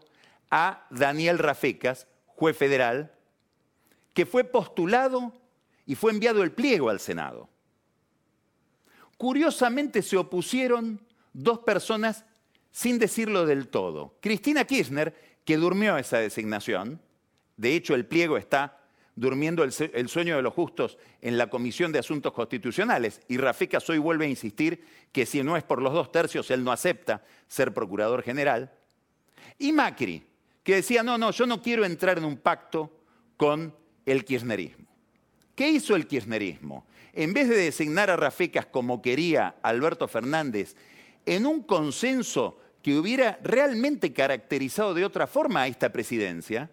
a 0.49 0.87
Daniel 0.89 1.37
Rafecas, 1.37 2.07
juez 2.25 2.57
federal, 2.57 3.13
que 4.13 4.25
fue 4.25 4.43
postulado 4.43 5.33
y 5.85 5.95
fue 5.95 6.11
enviado 6.11 6.43
el 6.43 6.51
pliego 6.51 6.89
al 6.89 6.99
Senado. 6.99 7.49
Curiosamente 9.17 10.01
se 10.01 10.17
opusieron 10.17 10.99
dos 11.33 11.59
personas 11.59 12.25
sin 12.71 12.99
decirlo 12.99 13.45
del 13.45 13.67
todo. 13.67 14.15
Cristina 14.21 14.65
Kirchner, 14.65 15.13
que 15.45 15.57
durmió 15.57 15.97
esa 15.97 16.17
designación, 16.17 17.01
de 17.57 17.75
hecho 17.75 17.95
el 17.95 18.05
pliego 18.05 18.37
está 18.37 18.78
durmiendo 19.19 19.65
el, 19.65 20.09
sueño 20.09 20.37
de 20.37 20.41
los 20.41 20.53
justos 20.53 20.97
en 21.21 21.37
la 21.37 21.49
Comisión 21.49 21.91
de 21.91 21.99
Asuntos 21.99 22.31
Constitucionales. 22.31 23.19
Y 23.27 23.35
Rafika 23.37 23.79
hoy 23.89 23.97
vuelve 23.97 24.25
a 24.25 24.29
insistir 24.29 24.81
que 25.11 25.25
si 25.25 25.43
no 25.43 25.57
es 25.57 25.63
por 25.63 25.81
los 25.81 25.93
dos 25.93 26.09
tercios, 26.09 26.49
él 26.51 26.63
no 26.63 26.71
acepta 26.71 27.21
ser 27.47 27.73
procurador 27.73 28.23
general. 28.23 28.71
Y 29.57 29.73
Macri, 29.73 30.23
que 30.63 30.75
decía, 30.75 31.03
no, 31.03 31.17
no, 31.17 31.31
yo 31.31 31.45
no 31.45 31.61
quiero 31.61 31.83
entrar 31.83 32.17
en 32.17 32.23
un 32.23 32.37
pacto 32.37 32.91
con 33.35 33.75
el 34.05 34.23
kirchnerismo. 34.23 34.87
¿Qué 35.53 35.69
hizo 35.69 35.97
el 35.97 36.07
kirchnerismo? 36.07 36.87
En 37.11 37.33
vez 37.33 37.49
de 37.49 37.57
designar 37.57 38.09
a 38.09 38.15
Rafecas 38.15 38.67
como 38.67 39.01
quería 39.01 39.55
Alberto 39.61 40.07
Fernández, 40.07 40.77
en 41.25 41.45
un 41.45 41.63
consenso 41.63 42.57
que 42.81 42.97
hubiera 42.97 43.37
realmente 43.43 44.13
caracterizado 44.13 44.93
de 44.93 45.03
otra 45.03 45.27
forma 45.27 45.63
a 45.63 45.67
esta 45.67 45.91
presidencia, 45.91 46.71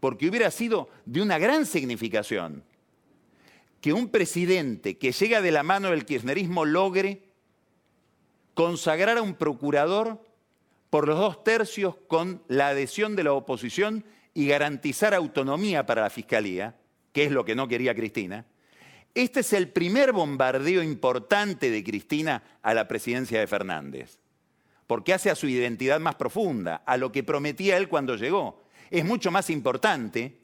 porque 0.00 0.28
hubiera 0.28 0.50
sido 0.50 0.88
de 1.04 1.22
una 1.22 1.38
gran 1.38 1.66
significación 1.66 2.64
que 3.80 3.92
un 3.92 4.08
presidente 4.08 4.98
que 4.98 5.12
llega 5.12 5.40
de 5.40 5.52
la 5.52 5.62
mano 5.62 5.90
del 5.90 6.04
kirchnerismo 6.04 6.64
logre 6.64 7.22
consagrar 8.54 9.18
a 9.18 9.22
un 9.22 9.34
procurador 9.34 10.20
por 10.90 11.06
los 11.06 11.18
dos 11.18 11.44
tercios 11.44 11.96
con 12.08 12.42
la 12.48 12.68
adhesión 12.68 13.14
de 13.14 13.24
la 13.24 13.32
oposición 13.32 14.04
y 14.34 14.46
garantizar 14.46 15.14
autonomía 15.14 15.86
para 15.86 16.02
la 16.02 16.10
fiscalía, 16.10 16.76
que 17.12 17.24
es 17.24 17.30
lo 17.30 17.44
que 17.44 17.54
no 17.54 17.68
quería 17.68 17.94
Cristina. 17.94 18.46
Este 19.14 19.40
es 19.40 19.52
el 19.52 19.68
primer 19.68 20.12
bombardeo 20.12 20.82
importante 20.82 21.70
de 21.70 21.84
Cristina 21.84 22.42
a 22.62 22.74
la 22.74 22.88
presidencia 22.88 23.40
de 23.40 23.46
Fernández, 23.46 24.18
porque 24.86 25.12
hace 25.12 25.30
a 25.30 25.34
su 25.34 25.48
identidad 25.48 26.00
más 26.00 26.14
profunda, 26.14 26.82
a 26.86 26.96
lo 26.96 27.10
que 27.10 27.24
prometía 27.24 27.76
él 27.76 27.88
cuando 27.88 28.16
llegó, 28.16 28.62
es 28.90 29.04
mucho 29.04 29.30
más 29.30 29.50
importante 29.50 30.38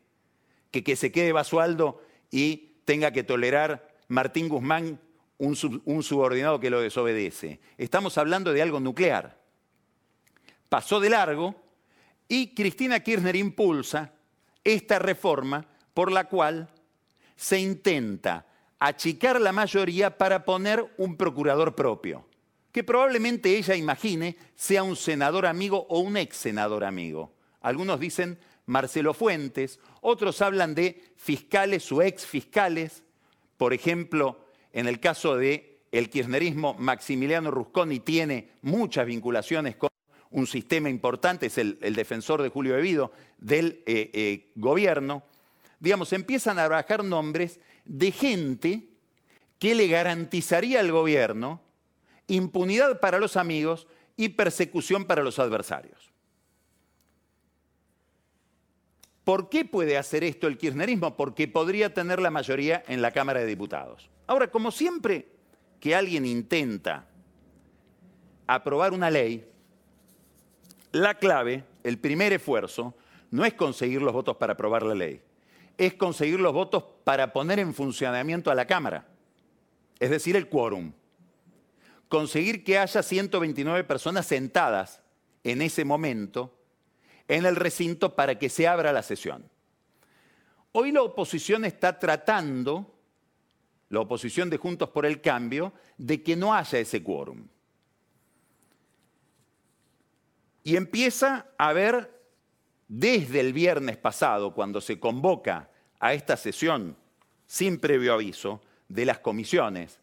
que 0.71 0.83
que 0.83 0.97
se 0.97 1.13
quede 1.13 1.33
Basualdo 1.33 2.03
y 2.31 2.75
tenga 2.85 3.13
que 3.13 3.23
tolerar 3.23 3.95
Martín 4.09 4.49
Guzmán 4.49 5.01
un, 5.39 5.57
subordinado 6.03 6.61
que 6.61 6.71
lo 6.71 6.81
desobedece. 6.81 7.61
Estamos 7.79 8.19
hablando 8.19 8.53
de 8.53 8.63
algo 8.63 8.81
nuclear. 8.81 9.39
Pasó 10.69 11.01
de 11.01 11.11
largo 11.11 11.55
y 12.29 12.55
Cristina 12.55 13.01
Kirchner 13.01 13.37
impulsa 13.37 14.13
esta 14.63 14.99
reforma 14.99 15.67
por 15.93 16.11
la 16.11 16.25
cual 16.25 16.69
se 17.37 17.61
intenta 17.61 18.47
achicar 18.79 19.41
la 19.41 19.53
mayoría 19.53 20.17
para 20.17 20.45
poner 20.45 20.95
un 20.97 21.17
procurador 21.17 21.75
propio, 21.75 22.27
que 22.73 22.85
probablemente 22.85 23.57
ella 23.57 23.75
imagine 23.75 24.37
sea 24.55 24.83
un 24.83 24.97
senador 24.97 25.47
amigo 25.47 25.87
o 25.89 26.01
un 26.01 26.17
ex 26.17 26.37
senador 26.37 26.85
amigo. 26.85 27.34
Algunos 27.65 27.99
dicen 27.99 28.39
Marcelo 28.67 29.15
Fuentes, 29.15 29.81
otros 30.03 30.43
hablan 30.43 30.75
de 30.75 31.03
fiscales 31.17 31.91
o 31.93 32.03
ex 32.03 32.27
fiscales. 32.27 33.03
Por 33.57 33.73
ejemplo, 33.73 34.45
en 34.71 34.87
el 34.87 35.01
caso 35.01 35.35
de 35.35 35.81
el 35.91 36.11
kirchnerismo 36.11 36.75
Maximiliano 36.75 37.51
Rusconi 37.51 38.01
tiene 38.01 38.51
muchas 38.61 39.07
vinculaciones 39.07 39.77
con 39.77 39.89
un 40.31 40.47
sistema 40.47 40.91
importante, 40.91 41.47
es 41.47 41.57
el, 41.57 41.79
defensor 41.79 42.43
de 42.43 42.51
Julio 42.51 42.75
Bebido 42.75 43.13
del 43.39 43.83
eh, 43.87 44.11
eh, 44.13 44.51
gobierno, 44.57 45.23
digamos, 45.81 46.13
empiezan 46.13 46.59
a 46.59 46.69
bajar 46.69 47.03
nombres 47.03 47.61
de 47.87 48.13
gente 48.13 48.89
que 49.59 49.75
le 49.75 49.89
garantizaría 49.89 50.81
al 50.81 50.93
gobierno 50.93 51.63
impunidad 52.27 53.01
para 53.01 53.19
los 53.19 53.39
amigos 53.39 53.87
y 54.19 54.31
persecución 54.31 55.07
para 55.07 55.23
los 55.23 55.39
adversarios. 55.39 56.14
¿Por 59.25 59.49
qué 59.49 59.65
puede 59.65 59.97
hacer 59.97 60.23
esto 60.23 60.47
el 60.47 60.59
kirchnerismo? 60.59 61.17
Porque 61.17 61.49
podría 61.49 61.93
tener 61.93 62.21
la 62.21 62.31
mayoría 62.31 62.85
en 62.87 63.01
la 63.01 63.11
Cámara 63.11 63.41
de 63.41 63.47
Diputados. 63.47 64.11
Ahora, 64.27 64.51
como 64.51 64.71
siempre 64.71 65.29
que 65.81 65.95
alguien 65.95 66.27
intenta 66.27 67.07
aprobar 68.47 68.93
una 68.93 69.11
ley, 69.11 69.49
la 70.93 71.15
clave, 71.15 71.65
el 71.83 71.99
primer 71.99 72.35
esfuerzo, 72.35 72.95
no 73.31 73.45
es 73.45 73.55
conseguir 73.55 74.03
los 74.03 74.13
votos 74.13 74.37
para 74.37 74.53
aprobar 74.53 74.83
la 74.83 74.95
ley, 74.95 75.21
es 75.79 75.95
conseguir 75.95 76.39
los 76.39 76.53
votos 76.53 76.85
para 77.03 77.33
poner 77.33 77.59
en 77.59 77.75
funcionamiento 77.75 78.51
a 78.51 78.55
la 78.55 78.67
Cámara, 78.67 79.07
es 79.99 80.11
decir, 80.11 80.37
el 80.37 80.49
quórum. 80.49 80.93
Conseguir 82.09 82.63
que 82.63 82.79
haya 82.79 83.03
129 83.03 83.83
personas 83.85 84.27
sentadas 84.27 85.03
en 85.43 85.63
ese 85.63 85.85
momento 85.85 86.54
en 87.29 87.47
el 87.47 87.57
recinto 87.57 88.15
para 88.15 88.39
que 88.39 88.49
se 88.49 88.69
abra 88.69 88.93
la 88.93 89.03
sesión. 89.03 89.49
Hoy 90.73 90.93
la 90.93 91.03
oposición 91.03 91.65
está 91.65 91.99
tratando, 91.99 92.93
la 93.91 94.01
oposición 94.01 94.51
de 94.51 94.57
Juntos 94.57 94.91
por 94.91 95.07
el 95.07 95.21
Cambio, 95.21 95.73
de 95.97 96.23
que 96.23 96.37
no 96.37 96.53
haya 96.53 96.79
ese 96.79 97.03
quórum. 97.03 97.47
Y 100.65 100.77
empieza 100.77 101.47
a 101.59 101.69
haber, 101.69 102.11
desde 102.89 103.41
el 103.41 103.53
viernes 103.53 103.97
pasado, 103.97 104.55
cuando 104.55 104.81
se 104.81 104.99
convoca 104.99 105.71
a 106.01 106.15
esta 106.15 106.37
sesión 106.37 106.97
sin 107.47 107.79
previo 107.79 108.15
aviso 108.15 108.61
de 108.89 109.05
las 109.05 109.19
comisiones 109.19 110.01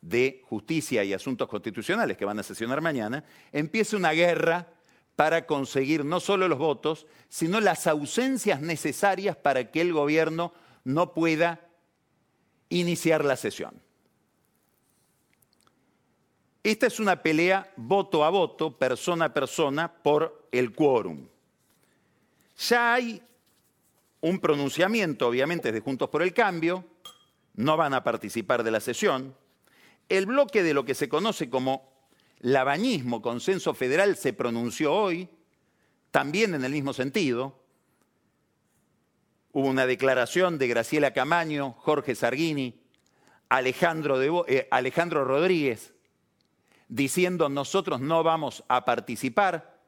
de 0.00 0.42
Justicia 0.46 1.04
y 1.04 1.12
Asuntos 1.12 1.48
Constitucionales 1.48 2.16
que 2.16 2.24
van 2.24 2.38
a 2.38 2.42
sesionar 2.42 2.80
mañana, 2.80 3.24
empieza 3.52 3.96
una 3.96 4.12
guerra 4.12 4.66
para 5.20 5.44
conseguir 5.44 6.02
no 6.02 6.18
solo 6.18 6.48
los 6.48 6.56
votos, 6.56 7.06
sino 7.28 7.60
las 7.60 7.86
ausencias 7.86 8.62
necesarias 8.62 9.36
para 9.36 9.70
que 9.70 9.82
el 9.82 9.92
gobierno 9.92 10.54
no 10.82 11.12
pueda 11.12 11.60
iniciar 12.70 13.22
la 13.26 13.36
sesión. 13.36 13.82
Esta 16.62 16.86
es 16.86 16.98
una 16.98 17.22
pelea 17.22 17.70
voto 17.76 18.24
a 18.24 18.30
voto, 18.30 18.78
persona 18.78 19.26
a 19.26 19.34
persona, 19.34 19.92
por 19.92 20.48
el 20.52 20.74
quórum. 20.74 21.28
Ya 22.56 22.94
hay 22.94 23.22
un 24.22 24.40
pronunciamiento, 24.40 25.28
obviamente, 25.28 25.70
de 25.70 25.80
Juntos 25.80 26.08
por 26.08 26.22
el 26.22 26.32
Cambio, 26.32 26.82
no 27.56 27.76
van 27.76 27.92
a 27.92 28.02
participar 28.02 28.62
de 28.62 28.70
la 28.70 28.80
sesión. 28.80 29.36
El 30.08 30.24
bloque 30.24 30.62
de 30.62 30.72
lo 30.72 30.86
que 30.86 30.94
se 30.94 31.10
conoce 31.10 31.50
como 31.50 31.89
labañismo, 32.40 33.22
consenso 33.22 33.74
federal, 33.74 34.16
se 34.16 34.32
pronunció 34.32 34.92
hoy, 34.92 35.28
también 36.10 36.54
en 36.54 36.64
el 36.64 36.72
mismo 36.72 36.92
sentido. 36.92 37.58
Hubo 39.52 39.68
una 39.68 39.86
declaración 39.86 40.58
de 40.58 40.68
Graciela 40.68 41.12
Camaño, 41.12 41.72
Jorge 41.78 42.14
Sargini, 42.14 42.80
Alejandro, 43.48 44.46
eh, 44.48 44.68
Alejandro 44.70 45.24
Rodríguez, 45.24 45.92
diciendo 46.88 47.48
nosotros 47.48 48.00
no 48.00 48.22
vamos 48.22 48.64
a 48.68 48.84
participar, 48.84 49.78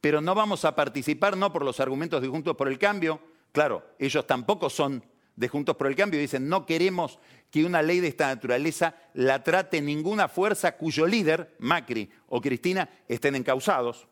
pero 0.00 0.20
no 0.20 0.34
vamos 0.34 0.64
a 0.64 0.74
participar 0.74 1.36
no 1.36 1.52
por 1.52 1.64
los 1.64 1.80
argumentos 1.80 2.20
de 2.20 2.28
Juntos 2.28 2.56
por 2.56 2.68
el 2.68 2.78
Cambio, 2.78 3.20
claro, 3.52 3.86
ellos 3.98 4.26
tampoco 4.26 4.68
son 4.68 5.04
de 5.36 5.48
Juntos 5.48 5.76
por 5.76 5.86
el 5.86 5.96
Cambio, 5.96 6.20
dicen 6.20 6.48
no 6.48 6.66
queremos 6.66 7.20
que 7.52 7.66
una 7.66 7.82
ley 7.82 8.00
de 8.00 8.08
esta 8.08 8.28
naturaleza 8.28 8.96
la 9.12 9.44
trate 9.44 9.82
ninguna 9.82 10.26
fuerza 10.26 10.76
cuyo 10.78 11.06
líder, 11.06 11.54
Macri 11.58 12.10
o 12.28 12.40
Cristina, 12.40 12.88
estén 13.06 13.36
encausados. 13.36 14.08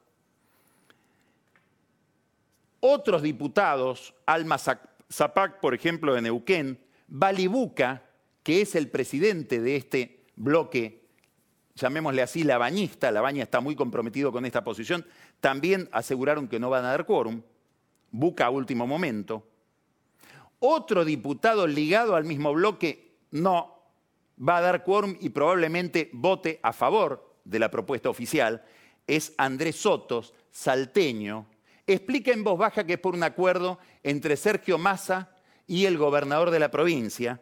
Otros 2.80 3.22
diputados, 3.22 4.14
Alma 4.26 4.58
Zapac, 4.58 5.58
por 5.58 5.74
ejemplo, 5.74 6.14
de 6.14 6.20
Neuquén, 6.20 6.78
Balibuca, 7.08 8.04
que 8.42 8.60
es 8.60 8.74
el 8.74 8.90
presidente 8.90 9.60
de 9.60 9.76
este 9.76 10.26
bloque 10.36 11.00
llamémosle 11.76 12.20
así, 12.20 12.42
la 12.42 12.58
bañista, 12.58 13.10
la 13.10 13.22
baña 13.22 13.42
está 13.42 13.60
muy 13.60 13.74
comprometido 13.74 14.32
con 14.32 14.44
esta 14.44 14.62
posición, 14.62 15.06
también 15.40 15.88
aseguraron 15.92 16.46
que 16.46 16.60
no 16.60 16.68
van 16.68 16.84
a 16.84 16.90
dar 16.90 17.06
quórum, 17.06 17.42
Buca 18.12 18.46
a 18.46 18.50
último 18.50 18.86
momento. 18.86 19.46
Otro 20.58 21.04
diputado 21.04 21.66
ligado 21.66 22.16
al 22.16 22.24
mismo 22.24 22.52
bloque 22.52 23.09
no 23.30 23.82
va 24.38 24.58
a 24.58 24.60
dar 24.60 24.84
quórum 24.84 25.16
y 25.20 25.30
probablemente 25.30 26.10
vote 26.12 26.60
a 26.62 26.72
favor 26.72 27.36
de 27.44 27.58
la 27.58 27.70
propuesta 27.70 28.08
oficial, 28.08 28.64
es 29.06 29.34
Andrés 29.36 29.76
Sotos, 29.76 30.34
salteño. 30.50 31.46
Explica 31.86 32.32
en 32.32 32.44
voz 32.44 32.58
baja 32.58 32.84
que 32.84 32.94
es 32.94 32.98
por 32.98 33.14
un 33.14 33.22
acuerdo 33.22 33.78
entre 34.02 34.36
Sergio 34.36 34.78
Massa 34.78 35.34
y 35.66 35.86
el 35.86 35.98
gobernador 35.98 36.50
de 36.50 36.60
la 36.60 36.70
provincia, 36.70 37.40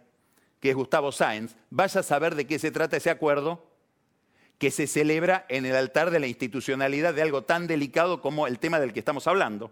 que 0.61 0.70
es 0.70 0.77
Gustavo 0.77 1.12
Sáenz. 1.12 1.57
Vaya 1.70 2.01
a 2.01 2.05
saber 2.05 2.35
de 2.35 2.46
qué 2.46 2.59
se 2.59 2.70
trata 2.70 2.96
ese 2.96 3.11
acuerdo 3.11 3.66
que 4.59 4.70
se 4.70 4.87
celebra 4.87 5.46
en 5.48 5.66
el 5.66 5.77
altar 5.77 6.11
de 6.11 6.18
la 6.20 6.27
institucionalidad 6.27 7.14
de 7.14 7.22
algo 7.22 7.44
tan 7.44 7.66
delicado 7.66 8.20
como 8.20 8.46
el 8.46 8.59
tema 8.59 8.81
del 8.81 8.92
que 8.92 8.98
estamos 8.98 9.27
hablando. 9.27 9.70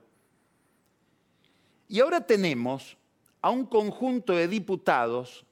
Y 1.88 2.00
ahora 2.00 2.26
tenemos 2.26 2.96
a 3.42 3.50
un 3.50 3.66
conjunto 3.66 4.32
de 4.32 4.48
diputados, 4.48 5.44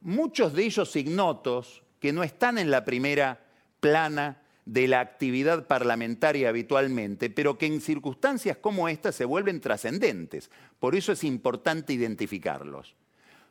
muchos 0.00 0.52
de 0.52 0.64
ellos 0.64 0.94
ignotos, 0.96 1.82
que 2.00 2.12
no 2.12 2.22
están 2.22 2.58
en 2.58 2.70
la 2.70 2.84
primera 2.84 3.44
plana 3.80 4.42
de 4.66 4.88
la 4.88 5.00
actividad 5.00 5.66
parlamentaria 5.66 6.48
habitualmente, 6.48 7.30
pero 7.30 7.56
que 7.56 7.66
en 7.66 7.80
circunstancias 7.80 8.56
como 8.58 8.88
esta 8.88 9.12
se 9.12 9.24
vuelven 9.24 9.60
trascendentes. 9.60 10.50
Por 10.80 10.96
eso 10.96 11.12
es 11.12 11.22
importante 11.24 11.92
identificarlos. 11.92 12.96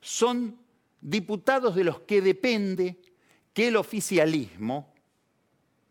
Son 0.01 0.57
diputados 1.01 1.75
de 1.75 1.85
los 1.85 2.01
que 2.01 2.21
depende 2.21 2.97
que 3.53 3.69
el 3.69 3.77
oficialismo, 3.77 4.93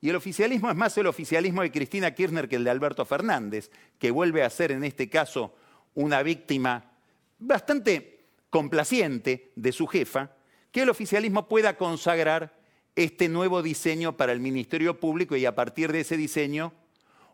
y 0.03 0.11
el 0.11 0.17
oficialismo 0.17 0.69
es 0.69 0.77
más 0.77 0.97
el 0.99 1.07
oficialismo 1.07 1.63
de 1.63 1.73
Cristina 1.73 2.15
Kirchner 2.15 2.47
que 2.47 2.57
el 2.57 2.65
de 2.65 2.71
Alberto 2.71 3.07
Fernández, 3.07 3.71
que 3.99 4.11
vuelve 4.11 4.43
a 4.43 4.51
ser 4.51 4.73
en 4.73 4.85
este 4.85 5.09
caso 5.09 5.55
una 5.95 6.23
víctima 6.23 6.93
bastante 7.39 8.27
complaciente 8.51 9.53
de 9.57 9.73
su 9.73 9.87
jefa, 9.87 10.31
que 10.75 10.83
el 10.83 10.91
oficialismo 10.91 11.47
pueda 11.47 11.77
consagrar 11.77 12.53
este 12.97 13.29
nuevo 13.29 13.63
diseño 13.63 14.17
para 14.17 14.33
el 14.33 14.41
Ministerio 14.41 14.99
Público 14.99 15.37
y 15.37 15.47
a 15.47 15.55
partir 15.55 15.93
de 15.93 16.01
ese 16.01 16.17
diseño 16.17 16.73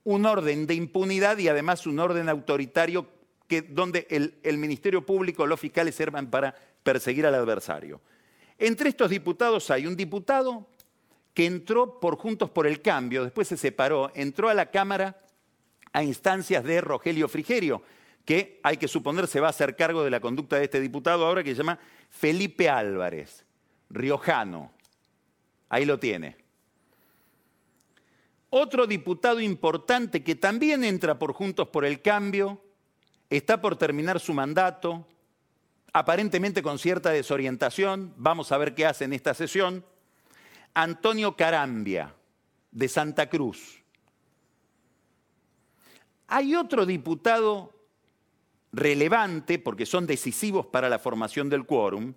un 0.04 0.26
orden 0.26 0.66
de 0.66 0.74
impunidad 0.74 1.38
y 1.38 1.48
además 1.48 1.86
un 1.86 2.00
orden 2.00 2.28
autoritario 2.28 3.08
que, 3.48 3.62
donde 3.62 4.06
el, 4.10 4.58
Ministerio 4.58 5.06
Público, 5.06 5.46
los 5.46 5.58
fiscales 5.58 5.94
sirvan 5.94 6.28
para 6.28 6.54
perseguir 6.82 7.24
al 7.24 7.34
adversario. 7.34 8.02
Entre 8.58 8.90
estos 8.90 9.08
diputados 9.08 9.70
hay 9.70 9.86
un 9.86 9.96
diputado 9.96 10.68
que 11.32 11.46
entró 11.46 11.98
por 11.98 12.18
Juntos 12.18 12.50
por 12.50 12.66
el 12.66 12.82
Cambio, 12.82 13.24
después 13.24 13.48
se 13.48 13.56
separó, 13.56 14.12
entró 14.14 14.50
a 14.50 14.54
la 14.54 14.70
Cámara 14.70 15.18
a 15.94 16.04
instancias 16.04 16.62
de 16.62 16.82
Rogelio 16.82 17.26
Frigerio, 17.26 17.80
que 18.24 18.60
hay 18.62 18.76
que 18.76 18.88
suponer 18.88 19.26
se 19.26 19.40
va 19.40 19.48
a 19.48 19.50
hacer 19.50 19.76
cargo 19.76 20.04
de 20.04 20.10
la 20.10 20.20
conducta 20.20 20.56
de 20.56 20.64
este 20.64 20.80
diputado 20.80 21.26
ahora, 21.26 21.42
que 21.42 21.50
se 21.50 21.58
llama 21.58 21.78
Felipe 22.10 22.68
Álvarez, 22.68 23.44
riojano. 23.88 24.72
Ahí 25.68 25.84
lo 25.84 25.98
tiene. 25.98 26.36
Otro 28.50 28.86
diputado 28.86 29.40
importante 29.40 30.24
que 30.24 30.34
también 30.34 30.82
entra 30.82 31.18
por 31.18 31.32
Juntos 31.32 31.68
por 31.68 31.84
el 31.84 32.02
Cambio, 32.02 32.60
está 33.30 33.60
por 33.60 33.76
terminar 33.76 34.18
su 34.18 34.34
mandato, 34.34 35.06
aparentemente 35.92 36.62
con 36.62 36.78
cierta 36.78 37.10
desorientación, 37.10 38.12
vamos 38.16 38.50
a 38.50 38.58
ver 38.58 38.74
qué 38.74 38.86
hace 38.86 39.04
en 39.04 39.12
esta 39.12 39.34
sesión, 39.34 39.84
Antonio 40.74 41.36
Carambia, 41.36 42.14
de 42.72 42.88
Santa 42.88 43.28
Cruz. 43.28 43.80
Hay 46.26 46.54
otro 46.54 46.86
diputado 46.86 47.79
relevante, 48.72 49.58
porque 49.58 49.86
son 49.86 50.06
decisivos 50.06 50.66
para 50.66 50.88
la 50.88 50.98
formación 50.98 51.48
del 51.48 51.66
quórum, 51.66 52.14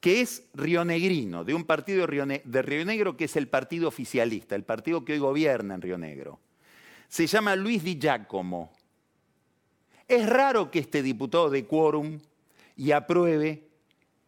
que 0.00 0.20
es 0.20 0.44
rionegrino, 0.54 1.44
de 1.44 1.54
un 1.54 1.64
partido 1.64 2.06
de 2.06 2.62
Río 2.62 2.84
Negro 2.84 3.16
que 3.16 3.24
es 3.24 3.36
el 3.36 3.48
partido 3.48 3.88
oficialista, 3.88 4.54
el 4.54 4.64
partido 4.64 5.04
que 5.04 5.14
hoy 5.14 5.18
gobierna 5.18 5.74
en 5.74 5.82
Río 5.82 5.98
Negro. 5.98 6.38
Se 7.08 7.26
llama 7.26 7.56
Luis 7.56 7.82
Di 7.82 7.98
Giacomo. 7.98 8.72
Es 10.06 10.28
raro 10.28 10.70
que 10.70 10.78
este 10.78 11.02
diputado 11.02 11.50
de 11.50 11.66
quórum 11.66 12.20
y 12.76 12.92
apruebe 12.92 13.68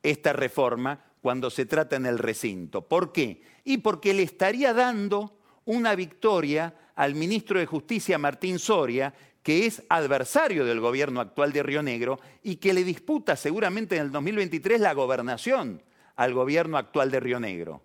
esta 0.02 0.32
reforma, 0.32 1.04
cuando 1.20 1.50
se 1.50 1.66
trata 1.66 1.96
en 1.96 2.06
el 2.06 2.18
recinto. 2.18 2.82
¿Por 2.82 3.12
qué? 3.12 3.42
Y 3.64 3.78
porque 3.78 4.14
le 4.14 4.22
estaría 4.22 4.72
dando 4.72 5.38
una 5.66 5.94
victoria 5.94 6.74
al 6.94 7.14
ministro 7.14 7.58
de 7.58 7.66
Justicia, 7.66 8.18
Martín 8.18 8.58
Soria, 8.58 9.14
que 9.42 9.66
es 9.66 9.82
adversario 9.88 10.64
del 10.64 10.80
gobierno 10.80 11.20
actual 11.20 11.52
de 11.52 11.62
Río 11.62 11.82
Negro 11.82 12.20
y 12.42 12.56
que 12.56 12.72
le 12.72 12.84
disputa 12.84 13.36
seguramente 13.36 13.96
en 13.96 14.02
el 14.02 14.12
2023 14.12 14.80
la 14.80 14.92
gobernación 14.92 15.82
al 16.16 16.34
gobierno 16.34 16.76
actual 16.76 17.10
de 17.10 17.20
Río 17.20 17.40
Negro. 17.40 17.82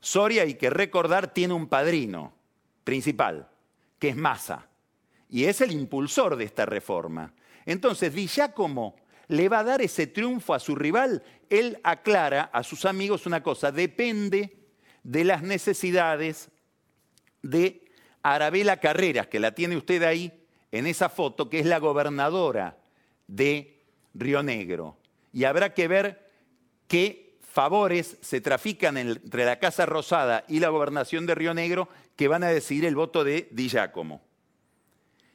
Soria, 0.00 0.42
hay 0.42 0.54
que 0.54 0.70
recordar, 0.70 1.32
tiene 1.32 1.54
un 1.54 1.66
padrino 1.66 2.34
principal, 2.84 3.48
que 3.98 4.10
es 4.10 4.16
Massa, 4.16 4.68
y 5.28 5.44
es 5.44 5.60
el 5.60 5.72
impulsor 5.72 6.36
de 6.36 6.44
esta 6.44 6.66
reforma. 6.66 7.34
Entonces, 7.66 8.14
Di 8.14 8.26
Giacomo 8.26 8.96
le 9.28 9.48
va 9.48 9.60
a 9.60 9.64
dar 9.64 9.82
ese 9.82 10.06
triunfo 10.06 10.54
a 10.54 10.58
su 10.58 10.74
rival. 10.74 11.22
Él 11.50 11.78
aclara 11.82 12.44
a 12.52 12.62
sus 12.62 12.84
amigos 12.84 13.26
una 13.26 13.42
cosa, 13.42 13.72
depende 13.72 14.56
de 15.02 15.24
las 15.24 15.42
necesidades 15.42 16.50
de 17.42 17.87
Arabela 18.34 18.78
Carreras, 18.78 19.26
que 19.26 19.40
la 19.40 19.54
tiene 19.54 19.76
usted 19.76 20.02
ahí 20.02 20.32
en 20.70 20.86
esa 20.86 21.08
foto, 21.08 21.48
que 21.48 21.60
es 21.60 21.66
la 21.66 21.78
gobernadora 21.78 22.76
de 23.26 23.82
Río 24.14 24.42
Negro. 24.42 24.96
Y 25.32 25.44
habrá 25.44 25.74
que 25.74 25.88
ver 25.88 26.30
qué 26.86 27.38
favores 27.40 28.18
se 28.20 28.40
trafican 28.40 28.96
entre 28.96 29.44
la 29.44 29.58
Casa 29.58 29.86
Rosada 29.86 30.44
y 30.48 30.60
la 30.60 30.68
gobernación 30.68 31.26
de 31.26 31.34
Río 31.34 31.54
Negro 31.54 31.88
que 32.16 32.28
van 32.28 32.44
a 32.44 32.48
decidir 32.48 32.84
el 32.84 32.94
voto 32.94 33.24
de 33.24 33.48
Di 33.50 33.68
Giacomo. 33.68 34.20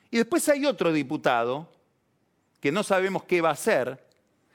Y 0.09 0.17
después 0.17 0.47
hay 0.47 0.65
otro 0.65 0.93
diputado 0.93 1.69
que 2.59 2.71
no 2.71 2.83
sabemos 2.83 3.23
qué 3.23 3.41
va 3.41 3.49
a 3.49 3.53
hacer, 3.53 4.07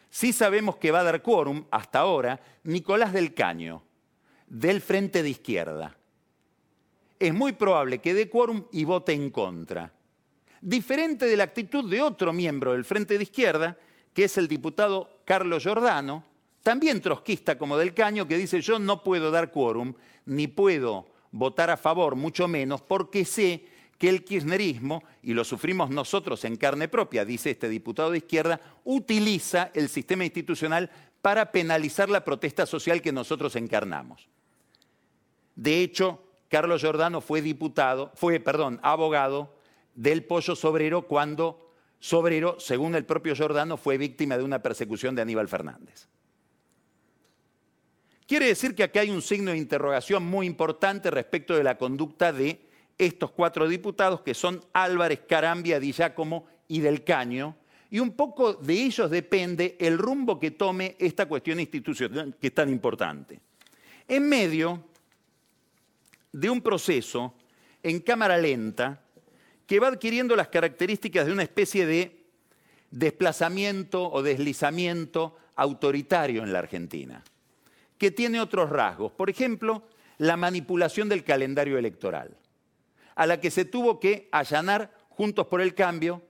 sí 0.08 0.32
sabemos 0.32 0.76
que 0.76 0.90
va 0.90 1.00
a 1.00 1.04
dar 1.04 1.20
quórum 1.20 1.66
hasta 1.70 1.98
ahora, 1.98 2.40
Nicolás 2.62 3.12
del 3.12 3.34
Caño, 3.34 3.82
del 4.46 4.80
Frente 4.80 5.22
de 5.22 5.28
Izquierda. 5.28 5.97
Es 7.18 7.34
muy 7.34 7.52
probable 7.52 7.98
que 7.98 8.14
dé 8.14 8.28
quórum 8.28 8.64
y 8.72 8.84
vote 8.84 9.12
en 9.12 9.30
contra. 9.30 9.92
Diferente 10.60 11.26
de 11.26 11.36
la 11.36 11.44
actitud 11.44 11.88
de 11.88 12.00
otro 12.00 12.32
miembro 12.32 12.72
del 12.72 12.84
Frente 12.84 13.16
de 13.16 13.22
Izquierda, 13.24 13.76
que 14.12 14.24
es 14.24 14.36
el 14.38 14.48
diputado 14.48 15.20
Carlos 15.24 15.62
Giordano, 15.62 16.24
también 16.62 17.00
trotskista 17.00 17.56
como 17.56 17.78
del 17.78 17.94
Caño, 17.94 18.26
que 18.26 18.36
dice 18.36 18.60
yo 18.60 18.78
no 18.78 19.02
puedo 19.02 19.30
dar 19.30 19.50
quórum, 19.50 19.94
ni 20.26 20.48
puedo 20.48 21.06
votar 21.30 21.70
a 21.70 21.76
favor, 21.76 22.16
mucho 22.16 22.48
menos, 22.48 22.82
porque 22.82 23.24
sé 23.24 23.66
que 23.98 24.08
el 24.08 24.24
kirchnerismo, 24.24 25.02
y 25.22 25.34
lo 25.34 25.44
sufrimos 25.44 25.90
nosotros 25.90 26.44
en 26.44 26.56
carne 26.56 26.88
propia, 26.88 27.24
dice 27.24 27.50
este 27.50 27.68
diputado 27.68 28.12
de 28.12 28.18
izquierda, 28.18 28.60
utiliza 28.84 29.70
el 29.74 29.88
sistema 29.88 30.24
institucional 30.24 30.90
para 31.20 31.50
penalizar 31.50 32.08
la 32.08 32.24
protesta 32.24 32.64
social 32.64 33.02
que 33.02 33.12
nosotros 33.12 33.56
encarnamos. 33.56 34.28
De 35.56 35.82
hecho, 35.82 36.22
Carlos 36.48 36.80
Giordano 36.80 37.20
fue 37.20 37.42
diputado, 37.42 38.10
fue, 38.14 38.40
perdón, 38.40 38.80
abogado 38.82 39.54
del 39.94 40.24
pollo 40.24 40.56
sobrero 40.56 41.02
cuando 41.02 41.68
Sobrero, 42.00 42.60
según 42.60 42.94
el 42.94 43.04
propio 43.04 43.34
Giordano, 43.34 43.76
fue 43.76 43.98
víctima 43.98 44.36
de 44.36 44.44
una 44.44 44.62
persecución 44.62 45.14
de 45.14 45.22
Aníbal 45.22 45.48
Fernández. 45.48 46.08
Quiere 48.26 48.46
decir 48.46 48.74
que 48.74 48.84
aquí 48.84 48.98
hay 48.98 49.10
un 49.10 49.22
signo 49.22 49.50
de 49.50 49.58
interrogación 49.58 50.24
muy 50.24 50.46
importante 50.46 51.10
respecto 51.10 51.56
de 51.56 51.64
la 51.64 51.78
conducta 51.78 52.32
de 52.32 52.60
estos 52.98 53.30
cuatro 53.30 53.66
diputados, 53.66 54.20
que 54.20 54.34
son 54.34 54.62
Álvarez, 54.72 55.22
Carambia, 55.28 55.80
Di 55.80 55.92
Giacomo 55.92 56.46
y 56.68 56.80
Del 56.80 57.04
Caño, 57.04 57.56
y 57.90 58.00
un 58.00 58.12
poco 58.12 58.52
de 58.52 58.74
ellos 58.74 59.10
depende 59.10 59.76
el 59.80 59.96
rumbo 59.96 60.38
que 60.38 60.50
tome 60.50 60.94
esta 60.98 61.26
cuestión 61.26 61.58
institucional 61.58 62.36
que 62.38 62.48
es 62.48 62.54
tan 62.54 62.68
importante. 62.68 63.40
En 64.06 64.28
medio 64.28 64.87
de 66.32 66.50
un 66.50 66.60
proceso 66.60 67.34
en 67.82 68.00
cámara 68.00 68.36
lenta 68.36 69.00
que 69.66 69.80
va 69.80 69.88
adquiriendo 69.88 70.34
las 70.36 70.48
características 70.48 71.26
de 71.26 71.32
una 71.32 71.42
especie 71.42 71.86
de 71.86 72.24
desplazamiento 72.90 74.10
o 74.10 74.22
deslizamiento 74.22 75.36
autoritario 75.56 76.42
en 76.42 76.52
la 76.52 76.60
Argentina, 76.60 77.22
que 77.98 78.10
tiene 78.10 78.40
otros 78.40 78.70
rasgos. 78.70 79.12
Por 79.12 79.28
ejemplo, 79.28 79.82
la 80.18 80.36
manipulación 80.36 81.08
del 81.08 81.24
calendario 81.24 81.78
electoral 81.78 82.36
a 83.18 83.26
la 83.26 83.40
que 83.40 83.50
se 83.50 83.64
tuvo 83.64 83.98
que 83.98 84.28
allanar 84.30 84.96
Juntos 85.10 85.48
por 85.48 85.60
el 85.60 85.74
Cambio, 85.74 86.22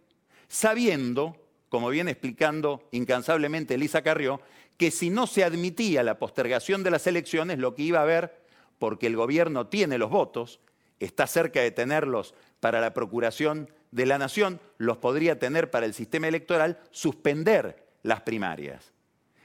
sabiendo, 0.49 1.37
como 1.69 1.91
viene 1.91 2.13
explicando 2.13 2.89
incansablemente 2.93 3.75
Elisa 3.75 4.01
Carrió, 4.01 4.41
que 4.79 4.91
si 4.91 5.11
no 5.11 5.27
se 5.27 5.45
admitía 5.45 6.03
la 6.03 6.19
postergación 6.19 6.83
de 6.83 6.91
las 6.91 7.07
elecciones, 7.07 7.59
lo 7.59 7.75
que 7.75 7.83
iba 7.83 7.99
a 7.99 8.05
haber, 8.05 8.41
porque 8.79 9.07
el 9.07 9.17
gobierno 9.17 9.67
tiene 9.67 9.99
los 9.99 10.11
votos, 10.11 10.61
está 11.01 11.27
cerca 11.27 11.61
de 11.61 11.71
tenerlos 11.71 12.35
para 12.61 12.81
la 12.81 12.95
Procuración 12.95 13.71
de 13.91 14.07
la 14.07 14.19
Nación, 14.19 14.61
los 14.77 14.99
podría 14.99 15.39
tener 15.39 15.71
para 15.71 15.87
el 15.87 15.95
sistema 15.95 16.29
electoral, 16.29 16.81
suspender 16.91 17.87
las 18.03 18.21
primarias. 18.23 18.93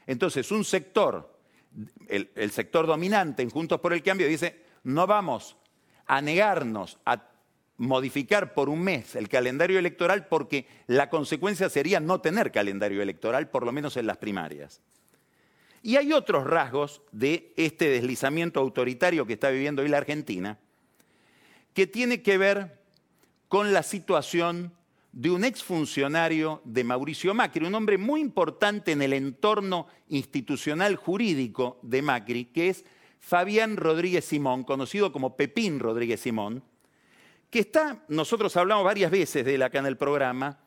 Entonces, 0.06 0.50
un 0.50 0.64
sector, 0.64 1.38
el, 2.08 2.50
sector 2.50 2.86
dominante 2.86 3.42
en 3.42 3.50
Juntos 3.50 3.80
por 3.80 3.92
el 3.92 4.02
Cambio, 4.02 4.26
dice, 4.26 4.62
no 4.82 5.06
vamos 5.06 5.56
a 6.06 6.20
negarnos 6.20 6.98
a 7.06 7.30
modificar 7.76 8.54
por 8.54 8.68
un 8.68 8.82
mes 8.82 9.16
el 9.16 9.28
calendario 9.28 9.78
electoral 9.78 10.28
porque 10.28 10.66
la 10.86 11.10
consecuencia 11.10 11.68
sería 11.68 11.98
no 12.00 12.20
tener 12.20 12.52
calendario 12.52 13.02
electoral, 13.02 13.48
por 13.48 13.64
lo 13.64 13.72
menos 13.72 13.96
en 13.96 14.06
las 14.06 14.18
primarias. 14.18 14.80
Y 15.84 15.96
hay 15.96 16.14
otros 16.14 16.46
rasgos 16.46 17.02
de 17.12 17.52
este 17.58 17.90
deslizamiento 17.90 18.58
autoritario 18.58 19.26
que 19.26 19.34
está 19.34 19.50
viviendo 19.50 19.82
hoy 19.82 19.88
la 19.88 19.98
Argentina, 19.98 20.58
que 21.74 21.86
tiene 21.86 22.22
que 22.22 22.38
ver 22.38 22.80
con 23.48 23.74
la 23.74 23.82
situación 23.82 24.72
de 25.12 25.30
un 25.30 25.44
exfuncionario 25.44 26.62
de 26.64 26.84
Mauricio 26.84 27.34
Macri, 27.34 27.66
un 27.66 27.74
hombre 27.74 27.98
muy 27.98 28.22
importante 28.22 28.92
en 28.92 29.02
el 29.02 29.12
entorno 29.12 29.86
institucional 30.08 30.96
jurídico 30.96 31.80
de 31.82 32.00
Macri, 32.00 32.46
que 32.46 32.70
es 32.70 32.86
Fabián 33.20 33.76
Rodríguez 33.76 34.24
Simón, 34.24 34.64
conocido 34.64 35.12
como 35.12 35.36
Pepín 35.36 35.80
Rodríguez 35.80 36.20
Simón, 36.20 36.64
que 37.50 37.58
está, 37.58 38.06
nosotros 38.08 38.56
hablamos 38.56 38.86
varias 38.86 39.10
veces 39.10 39.44
de 39.44 39.56
él 39.56 39.62
acá 39.62 39.80
en 39.80 39.86
el 39.86 39.98
programa, 39.98 40.60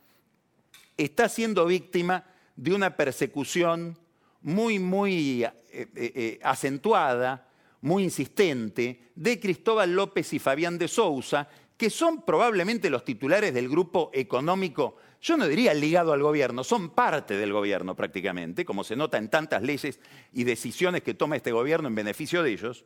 está 0.95 1.27
siendo 1.27 1.65
víctima 1.65 2.23
de 2.55 2.75
una 2.75 2.95
persecución 2.95 3.97
muy, 4.41 4.79
muy 4.79 5.43
eh, 5.43 5.51
eh, 5.71 5.87
eh, 5.95 6.39
acentuada, 6.43 7.47
muy 7.81 8.03
insistente, 8.03 9.11
de 9.15 9.39
Cristóbal 9.39 9.93
López 9.93 10.33
y 10.33 10.39
Fabián 10.39 10.77
de 10.77 10.87
Sousa, 10.87 11.47
que 11.77 11.89
son 11.89 12.23
probablemente 12.23 12.89
los 12.89 13.05
titulares 13.05 13.53
del 13.53 13.69
grupo 13.69 14.09
económico, 14.13 14.97
yo 15.21 15.37
no 15.37 15.47
diría 15.47 15.73
ligado 15.73 16.13
al 16.13 16.21
gobierno, 16.21 16.63
son 16.63 16.89
parte 16.89 17.37
del 17.37 17.53
gobierno 17.53 17.95
prácticamente, 17.95 18.65
como 18.65 18.83
se 18.83 18.95
nota 18.95 19.17
en 19.17 19.29
tantas 19.29 19.61
leyes 19.61 19.99
y 20.33 20.43
decisiones 20.43 21.03
que 21.03 21.13
toma 21.13 21.35
este 21.35 21.51
gobierno 21.51 21.87
en 21.87 21.95
beneficio 21.95 22.43
de 22.43 22.51
ellos, 22.51 22.85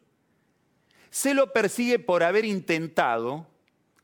se 1.10 1.34
lo 1.34 1.52
persigue 1.52 2.00
por 2.00 2.24
haber 2.24 2.46
intentado 2.46 3.48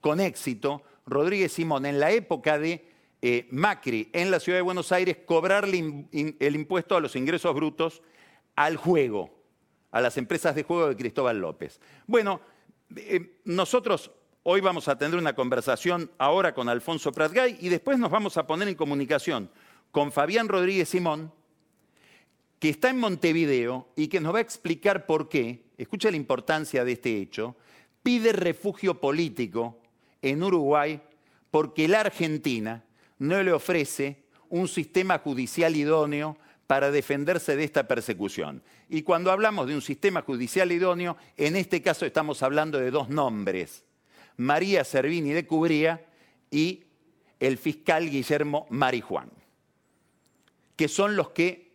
con 0.01 0.19
éxito 0.19 0.83
Rodríguez 1.05 1.53
Simón 1.53 1.85
en 1.85 1.99
la 1.99 2.11
época 2.11 2.59
de 2.59 2.86
eh, 3.21 3.47
Macri 3.51 4.09
en 4.13 4.29
la 4.29 4.39
ciudad 4.39 4.59
de 4.59 4.63
Buenos 4.63 4.91
Aires 4.91 5.17
cobrarle 5.25 6.07
el 6.11 6.55
impuesto 6.55 6.95
a 6.95 6.99
los 6.99 7.15
ingresos 7.15 7.53
brutos 7.55 8.01
al 8.55 8.77
juego, 8.77 9.43
a 9.91 10.01
las 10.01 10.17
empresas 10.17 10.55
de 10.55 10.63
juego 10.63 10.89
de 10.89 10.95
Cristóbal 10.95 11.39
López. 11.39 11.79
Bueno, 12.05 12.41
eh, 12.95 13.39
nosotros 13.45 14.11
hoy 14.43 14.61
vamos 14.61 14.87
a 14.87 14.97
tener 14.97 15.17
una 15.17 15.35
conversación 15.35 16.11
ahora 16.17 16.53
con 16.53 16.69
Alfonso 16.69 17.11
Pratgay 17.11 17.57
y 17.59 17.69
después 17.69 17.97
nos 17.99 18.11
vamos 18.11 18.37
a 18.37 18.47
poner 18.47 18.67
en 18.67 18.75
comunicación 18.75 19.49
con 19.91 20.11
Fabián 20.11 20.47
Rodríguez 20.47 20.89
Simón, 20.89 21.33
que 22.59 22.69
está 22.69 22.89
en 22.89 22.99
Montevideo 22.99 23.87
y 23.95 24.07
que 24.07 24.19
nos 24.19 24.33
va 24.33 24.39
a 24.39 24.41
explicar 24.41 25.05
por 25.05 25.27
qué, 25.27 25.65
escucha 25.77 26.11
la 26.11 26.17
importancia 26.17 26.85
de 26.85 26.93
este 26.93 27.17
hecho, 27.19 27.55
pide 28.03 28.31
refugio 28.31 29.01
político 29.01 29.79
en 30.21 30.43
Uruguay 30.43 31.01
porque 31.51 31.87
la 31.87 32.01
Argentina 32.01 32.83
no 33.19 33.41
le 33.41 33.51
ofrece 33.51 34.23
un 34.49 34.67
sistema 34.67 35.19
judicial 35.19 35.75
idóneo 35.75 36.37
para 36.67 36.91
defenderse 36.91 37.55
de 37.55 37.63
esta 37.63 37.87
persecución. 37.87 38.61
Y 38.89 39.03
cuando 39.03 39.31
hablamos 39.31 39.67
de 39.67 39.75
un 39.75 39.81
sistema 39.81 40.21
judicial 40.21 40.71
idóneo, 40.71 41.17
en 41.37 41.55
este 41.55 41.81
caso 41.81 42.05
estamos 42.05 42.43
hablando 42.43 42.77
de 42.77 42.91
dos 42.91 43.09
nombres, 43.09 43.83
María 44.37 44.83
Servini 44.83 45.31
de 45.31 45.47
Cubría 45.47 46.05
y 46.51 46.83
el 47.39 47.57
fiscal 47.57 48.09
Guillermo 48.09 48.67
Marijuán, 48.69 49.31
que 50.75 50.87
son 50.87 51.15
los 51.15 51.29
que 51.31 51.71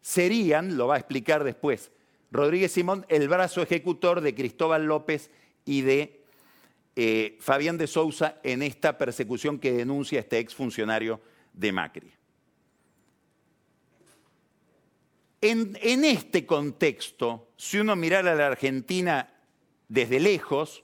serían, 0.00 0.76
lo 0.76 0.86
va 0.86 0.94
a 0.96 0.98
explicar 0.98 1.42
después 1.44 1.90
Rodríguez 2.30 2.72
Simón, 2.72 3.06
el 3.08 3.28
brazo 3.28 3.62
ejecutor 3.62 4.20
de 4.20 4.34
Cristóbal 4.34 4.84
López 4.86 5.30
y 5.64 5.82
de 5.82 6.22
eh, 6.98 7.36
Fabián 7.40 7.76
de 7.76 7.86
Sousa 7.86 8.40
en 8.42 8.62
esta 8.62 8.96
persecución 8.96 9.58
que 9.58 9.72
denuncia 9.72 10.18
este 10.18 10.38
exfuncionario 10.38 11.20
de 11.52 11.70
Macri. 11.70 12.12
En, 15.42 16.04
este 16.04 16.46
contexto, 16.46 17.50
si 17.56 17.78
uno 17.78 17.94
mirara 17.94 18.32
a 18.32 18.34
la 18.34 18.46
Argentina 18.46 19.28
desde 19.88 20.18
lejos, 20.18 20.82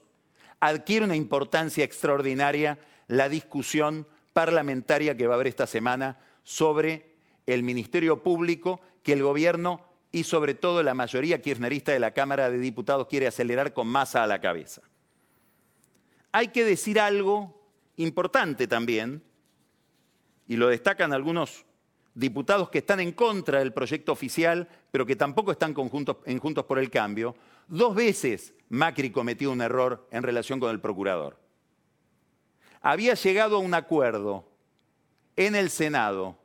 adquiere 0.59 1.05
una 1.05 1.15
importancia 1.15 1.83
extraordinaria 1.83 2.77
la 3.07 3.27
discusión 3.27 4.07
parlamentaria 4.31 5.17
que 5.17 5.27
va 5.27 5.33
a 5.33 5.35
haber 5.35 5.47
esta 5.47 5.67
semana 5.67 6.19
sobre 6.43 7.15
el 7.47 7.63
Ministerio 7.63 8.21
Público 8.21 8.79
que 9.01 9.13
el 9.13 9.23
gobierno 9.23 9.81
y 10.11 10.23
sobre 10.23 10.53
todo 10.53 10.83
la 10.83 10.93
mayoría 10.93 11.41
kirchnerista 11.41 11.91
de 11.91 11.99
la 11.99 12.11
Cámara 12.11 12.51
de 12.51 12.59
Diputados 12.59 13.07
quiere 13.07 13.27
acelerar 13.27 13.73
con 13.73 13.87
masa 13.87 14.23
a 14.23 14.27
la 14.27 14.39
cabeza. 14.39 14.83
Hay 16.33 16.49
que 16.49 16.65
decir 16.65 16.99
algo 16.99 17.57
importante 17.95 18.67
también, 18.67 19.23
y 20.45 20.57
lo 20.57 20.67
destacan 20.67 21.13
algunos 21.13 21.65
diputados 22.13 22.69
que 22.69 22.79
están 22.79 22.99
en 22.99 23.13
contra 23.13 23.59
del 23.59 23.71
proyecto 23.71 24.11
oficial, 24.11 24.67
pero 24.91 25.05
que 25.05 25.15
tampoco 25.15 25.53
están 25.53 25.73
en 26.25 26.39
Juntos 26.39 26.65
por 26.65 26.79
el 26.79 26.89
Cambio. 26.89 27.35
Dos 27.67 27.95
veces 27.95 28.53
Macri 28.67 29.09
cometió 29.09 29.51
un 29.51 29.61
error 29.61 30.05
en 30.11 30.23
relación 30.23 30.59
con 30.59 30.71
el 30.71 30.81
procurador. 30.81 31.39
Había 32.81 33.13
llegado 33.13 33.55
a 33.55 33.59
un 33.59 33.73
acuerdo 33.73 34.45
en 35.37 35.55
el 35.55 35.69
Senado 35.69 36.37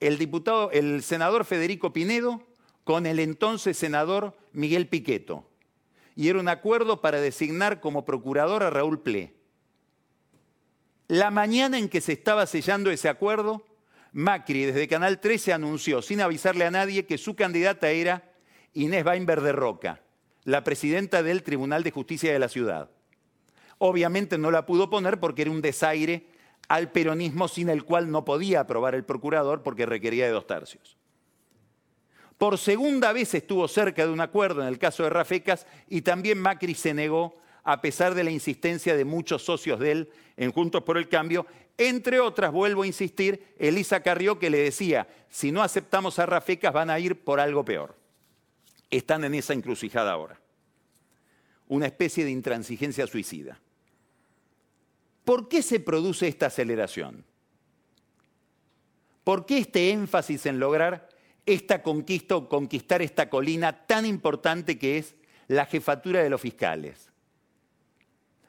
el, 0.00 0.18
diputado, 0.18 0.70
el 0.70 1.02
senador 1.02 1.44
Federico 1.44 1.92
Pinedo 1.92 2.42
con 2.84 3.06
el 3.06 3.18
entonces 3.18 3.78
senador 3.78 4.36
Miguel 4.52 4.88
Piqueto. 4.88 5.48
Y 6.16 6.28
era 6.28 6.38
un 6.38 6.48
acuerdo 6.48 7.00
para 7.00 7.20
designar 7.20 7.80
como 7.80 8.04
procurador 8.04 8.62
a 8.62 8.70
Raúl 8.70 9.00
Ple. 9.00 9.34
La 11.08 11.30
mañana 11.30 11.78
en 11.78 11.88
que 11.88 12.00
se 12.00 12.12
estaba 12.12 12.46
sellando 12.46 12.90
ese 12.90 13.08
acuerdo, 13.08 13.66
Macri 14.12 14.64
desde 14.64 14.88
Canal 14.88 15.20
13 15.20 15.52
anunció, 15.52 16.00
sin 16.02 16.20
avisarle 16.20 16.64
a 16.64 16.70
nadie, 16.70 17.04
que 17.04 17.18
su 17.18 17.34
candidata 17.34 17.90
era 17.90 18.32
Inés 18.72 19.04
Weinberg 19.04 19.42
de 19.42 19.52
Roca, 19.52 20.00
la 20.44 20.64
presidenta 20.64 21.22
del 21.22 21.42
Tribunal 21.42 21.82
de 21.82 21.90
Justicia 21.90 22.32
de 22.32 22.38
la 22.38 22.48
ciudad. 22.48 22.90
Obviamente 23.78 24.38
no 24.38 24.50
la 24.50 24.66
pudo 24.66 24.88
poner 24.88 25.20
porque 25.20 25.42
era 25.42 25.50
un 25.50 25.60
desaire 25.60 26.28
al 26.68 26.90
peronismo 26.90 27.48
sin 27.48 27.68
el 27.68 27.84
cual 27.84 28.10
no 28.10 28.24
podía 28.24 28.60
aprobar 28.60 28.94
el 28.94 29.04
procurador 29.04 29.62
porque 29.62 29.84
requería 29.84 30.26
de 30.26 30.32
dos 30.32 30.46
tercios. 30.46 30.96
Por 32.38 32.58
segunda 32.58 33.12
vez 33.12 33.34
estuvo 33.34 33.68
cerca 33.68 34.04
de 34.04 34.12
un 34.12 34.20
acuerdo 34.20 34.62
en 34.62 34.68
el 34.68 34.78
caso 34.78 35.04
de 35.04 35.10
Rafecas 35.10 35.66
y 35.88 36.02
también 36.02 36.38
Macri 36.38 36.74
se 36.74 36.92
negó 36.92 37.36
a 37.62 37.80
pesar 37.80 38.14
de 38.14 38.24
la 38.24 38.30
insistencia 38.30 38.96
de 38.96 39.04
muchos 39.04 39.42
socios 39.42 39.80
de 39.80 39.92
él 39.92 40.10
en 40.36 40.52
Juntos 40.52 40.82
por 40.82 40.98
el 40.98 41.08
Cambio, 41.08 41.46
entre 41.78 42.20
otras, 42.20 42.52
vuelvo 42.52 42.82
a 42.82 42.86
insistir, 42.86 43.54
Elisa 43.58 44.00
Carrió 44.00 44.38
que 44.38 44.50
le 44.50 44.58
decía, 44.58 45.08
si 45.28 45.50
no 45.50 45.62
aceptamos 45.62 46.18
a 46.18 46.26
Rafecas 46.26 46.72
van 46.72 46.90
a 46.90 47.00
ir 47.00 47.20
por 47.24 47.40
algo 47.40 47.64
peor. 47.64 47.96
Están 48.90 49.24
en 49.24 49.34
esa 49.34 49.54
encrucijada 49.54 50.12
ahora. 50.12 50.40
Una 51.66 51.86
especie 51.86 52.24
de 52.24 52.30
intransigencia 52.30 53.06
suicida. 53.06 53.58
¿Por 55.24 55.48
qué 55.48 55.62
se 55.62 55.80
produce 55.80 56.28
esta 56.28 56.46
aceleración? 56.46 57.24
¿Por 59.24 59.46
qué 59.46 59.58
este 59.58 59.90
énfasis 59.90 60.44
en 60.46 60.60
lograr 60.60 61.08
esta 61.46 61.82
conquista 61.82 62.36
o 62.36 62.48
conquistar 62.48 63.02
esta 63.02 63.28
colina 63.28 63.86
tan 63.86 64.06
importante 64.06 64.78
que 64.78 64.98
es 64.98 65.14
la 65.48 65.66
jefatura 65.66 66.22
de 66.22 66.30
los 66.30 66.40
fiscales? 66.40 67.10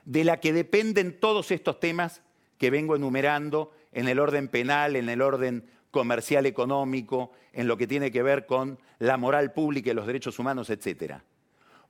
De 0.06 0.24
la 0.24 0.40
que 0.40 0.54
dependen 0.54 1.20
todos 1.20 1.52
estos 1.52 1.80
temas 1.80 2.22
que 2.58 2.70
vengo 2.70 2.96
enumerando 2.96 3.72
en 3.92 4.08
el 4.08 4.20
orden 4.20 4.48
penal, 4.48 4.96
en 4.96 5.10
el 5.10 5.22
orden 5.22 5.66
comercial 5.92 6.46
económico, 6.46 7.32
en 7.54 7.68
lo 7.68 7.78
que 7.78 7.88
tiene 7.88 8.12
que 8.12 8.22
ver 8.22 8.46
con 8.46 8.80
la 9.00 9.18
moral 9.18 9.54
pública 9.54 9.92
y 9.92 9.94
los 9.94 10.08
derechos 10.08 10.40
humanos, 10.40 10.70
etc. 10.70 11.16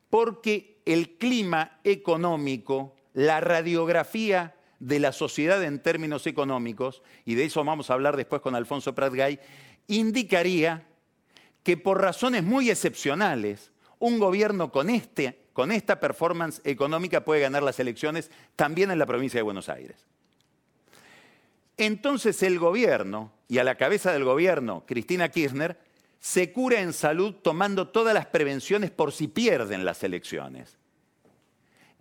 Porque 0.09 0.79
el 0.85 1.17
clima 1.17 1.79
económico, 1.83 2.95
la 3.13 3.41
radiografía 3.41 4.55
de 4.79 4.99
la 4.99 5.11
sociedad 5.11 5.63
en 5.63 5.81
términos 5.81 6.27
económicos, 6.27 7.01
y 7.25 7.35
de 7.35 7.45
eso 7.45 7.63
vamos 7.63 7.89
a 7.89 7.93
hablar 7.93 8.15
después 8.15 8.41
con 8.41 8.55
Alfonso 8.55 8.93
Pratgay, 8.93 9.39
indicaría 9.87 10.85
que 11.65 11.77
por 11.77 11.99
razones 11.99 12.43
muy 12.43 12.69
excepcionales, 12.69 13.71
un 13.97 14.19
gobierno 14.19 14.71
con, 14.71 14.87
este, 14.91 15.39
con 15.51 15.71
esta 15.71 15.99
performance 15.99 16.61
económica 16.63 17.25
puede 17.25 17.41
ganar 17.41 17.63
las 17.63 17.79
elecciones 17.79 18.29
también 18.55 18.91
en 18.91 18.99
la 18.99 19.07
provincia 19.07 19.39
de 19.39 19.43
Buenos 19.43 19.67
Aires. 19.67 20.05
Entonces 21.75 22.43
el 22.43 22.59
gobierno, 22.59 23.31
y 23.47 23.57
a 23.57 23.63
la 23.63 23.75
cabeza 23.75 24.13
del 24.13 24.23
gobierno, 24.23 24.83
Cristina 24.85 25.29
Kirchner, 25.29 25.79
se 26.19 26.51
cura 26.51 26.81
en 26.81 26.93
salud 26.93 27.33
tomando 27.33 27.87
todas 27.87 28.13
las 28.13 28.27
prevenciones 28.27 28.91
por 28.91 29.11
si 29.11 29.27
pierden 29.27 29.85
las 29.85 30.03
elecciones 30.03 30.77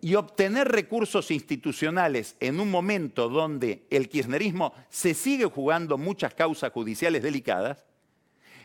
y 0.02 0.16
obtener 0.16 0.68
recursos 0.68 1.30
institucionales 1.30 2.36
en 2.40 2.60
un 2.60 2.70
momento 2.70 3.30
donde 3.30 3.86
el 3.88 4.10
kirchnerismo 4.10 4.74
se 4.90 5.14
sigue 5.14 5.46
jugando 5.46 5.96
muchas 5.96 6.34
causas 6.34 6.70
judiciales 6.70 7.22
delicadas, 7.22 7.86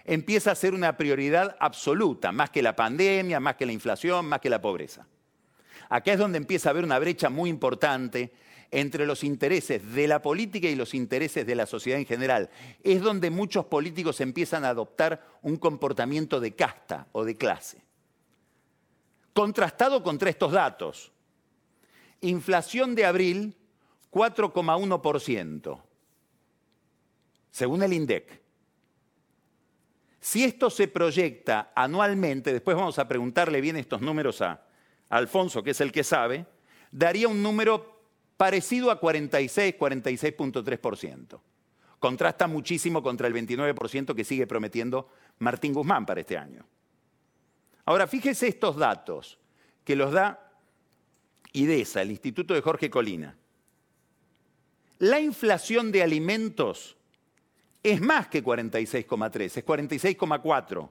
empieza 0.09 0.51
a 0.51 0.55
ser 0.55 0.73
una 0.73 0.97
prioridad 0.97 1.55
absoluta, 1.59 2.31
más 2.31 2.49
que 2.49 2.63
la 2.63 2.75
pandemia, 2.75 3.39
más 3.39 3.55
que 3.55 3.67
la 3.67 3.71
inflación, 3.71 4.25
más 4.25 4.41
que 4.41 4.49
la 4.49 4.59
pobreza. 4.59 5.05
Acá 5.87 6.13
es 6.13 6.19
donde 6.19 6.39
empieza 6.39 6.69
a 6.69 6.71
haber 6.71 6.83
una 6.83 6.97
brecha 6.97 7.29
muy 7.29 7.49
importante 7.49 8.33
entre 8.71 9.05
los 9.05 9.23
intereses 9.23 9.93
de 9.93 10.07
la 10.07 10.21
política 10.21 10.67
y 10.67 10.75
los 10.75 10.95
intereses 10.95 11.45
de 11.45 11.55
la 11.55 11.67
sociedad 11.67 11.99
en 11.99 12.07
general. 12.07 12.49
Es 12.83 13.01
donde 13.01 13.29
muchos 13.29 13.65
políticos 13.65 14.19
empiezan 14.19 14.65
a 14.65 14.69
adoptar 14.69 15.23
un 15.43 15.57
comportamiento 15.57 16.39
de 16.39 16.55
casta 16.55 17.07
o 17.11 17.23
de 17.23 17.37
clase. 17.37 17.83
Contrastado 19.33 20.01
contra 20.01 20.29
estos 20.31 20.51
datos, 20.51 21.11
Inflación 22.21 22.95
de 22.95 23.05
abril, 23.05 23.55
4,1%, 24.11 25.81
según 27.49 27.81
el 27.81 27.93
INDEC. 27.93 28.48
Si 30.19 30.43
esto 30.43 30.69
se 30.69 30.87
proyecta 30.87 31.71
anualmente, 31.75 32.51
después 32.51 32.75
vamos 32.75 32.99
a 32.99 33.07
preguntarle 33.07 33.61
bien 33.61 33.77
estos 33.77 34.01
números 34.01 34.41
a, 34.41 34.65
Alfonso, 35.09 35.63
que 35.63 35.71
es 35.71 35.81
el 35.81 35.91
que 35.91 36.03
sabe, 36.03 36.45
daría 36.91 37.27
un 37.27 37.41
número 37.41 38.03
parecido 38.37 38.91
a 38.91 38.99
46, 38.99 39.75
46.3%. 39.77 41.39
Contrasta 41.99 42.47
muchísimo 42.47 43.03
contra 43.03 43.27
el 43.27 43.33
29% 43.33 44.15
que 44.15 44.23
sigue 44.23 44.47
prometiendo 44.47 45.09
Martín 45.39 45.73
Guzmán 45.73 46.05
para 46.05 46.21
este 46.21 46.37
año. 46.37 46.65
Ahora, 47.85 48.07
fíjese 48.07 48.47
estos 48.47 48.77
datos 48.77 49.39
que 49.83 49.95
los 49.95 50.11
da 50.11 50.53
IDESA, 51.53 52.03
el 52.03 52.11
Instituto 52.11 52.53
de 52.53 52.61
Jorge 52.61 52.89
Colina. 52.89 53.35
La 54.99 55.19
inflación 55.19 55.91
de 55.91 56.03
alimentos 56.03 56.97
es 57.83 58.01
más 58.01 58.27
que 58.27 58.43
46,3, 58.43 59.57
es 59.57 59.65
46,4. 59.65 60.89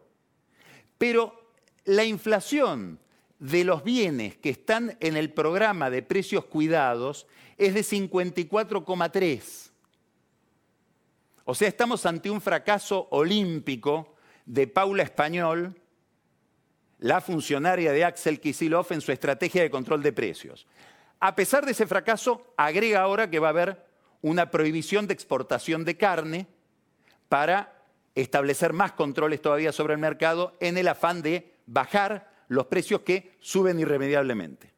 Pero 0.96 1.52
la 1.84 2.04
inflación 2.04 2.98
de 3.38 3.64
los 3.64 3.84
bienes 3.84 4.36
que 4.36 4.50
están 4.50 4.96
en 5.00 5.16
el 5.16 5.32
programa 5.32 5.90
de 5.90 6.02
precios 6.02 6.44
cuidados 6.44 7.26
es 7.56 7.74
de 7.74 7.80
54,3. 7.80 9.70
O 11.44 11.54
sea, 11.54 11.68
estamos 11.68 12.04
ante 12.04 12.30
un 12.30 12.40
fracaso 12.40 13.08
olímpico 13.10 14.14
de 14.44 14.66
Paula 14.66 15.02
Español 15.02 15.80
la 16.98 17.20
funcionaria 17.20 17.92
de 17.92 18.04
Axel 18.04 18.40
Kisilov 18.40 18.86
en 18.90 19.00
su 19.00 19.12
estrategia 19.12 19.62
de 19.62 19.70
control 19.70 20.02
de 20.02 20.12
precios. 20.12 20.66
A 21.20 21.34
pesar 21.34 21.64
de 21.64 21.72
ese 21.72 21.86
fracaso, 21.86 22.52
agrega 22.56 23.00
ahora 23.00 23.30
que 23.30 23.38
va 23.38 23.48
a 23.48 23.50
haber 23.50 23.86
una 24.20 24.50
prohibición 24.50 25.06
de 25.06 25.14
exportación 25.14 25.84
de 25.84 25.96
carne 25.96 26.46
para 27.28 27.82
establecer 28.14 28.72
más 28.72 28.92
controles 28.92 29.40
todavía 29.40 29.72
sobre 29.72 29.94
el 29.94 30.00
mercado 30.00 30.56
en 30.60 30.76
el 30.76 30.88
afán 30.88 31.22
de 31.22 31.54
bajar 31.66 32.30
los 32.48 32.66
precios 32.66 33.02
que 33.02 33.36
suben 33.40 33.78
irremediablemente. 33.78 34.72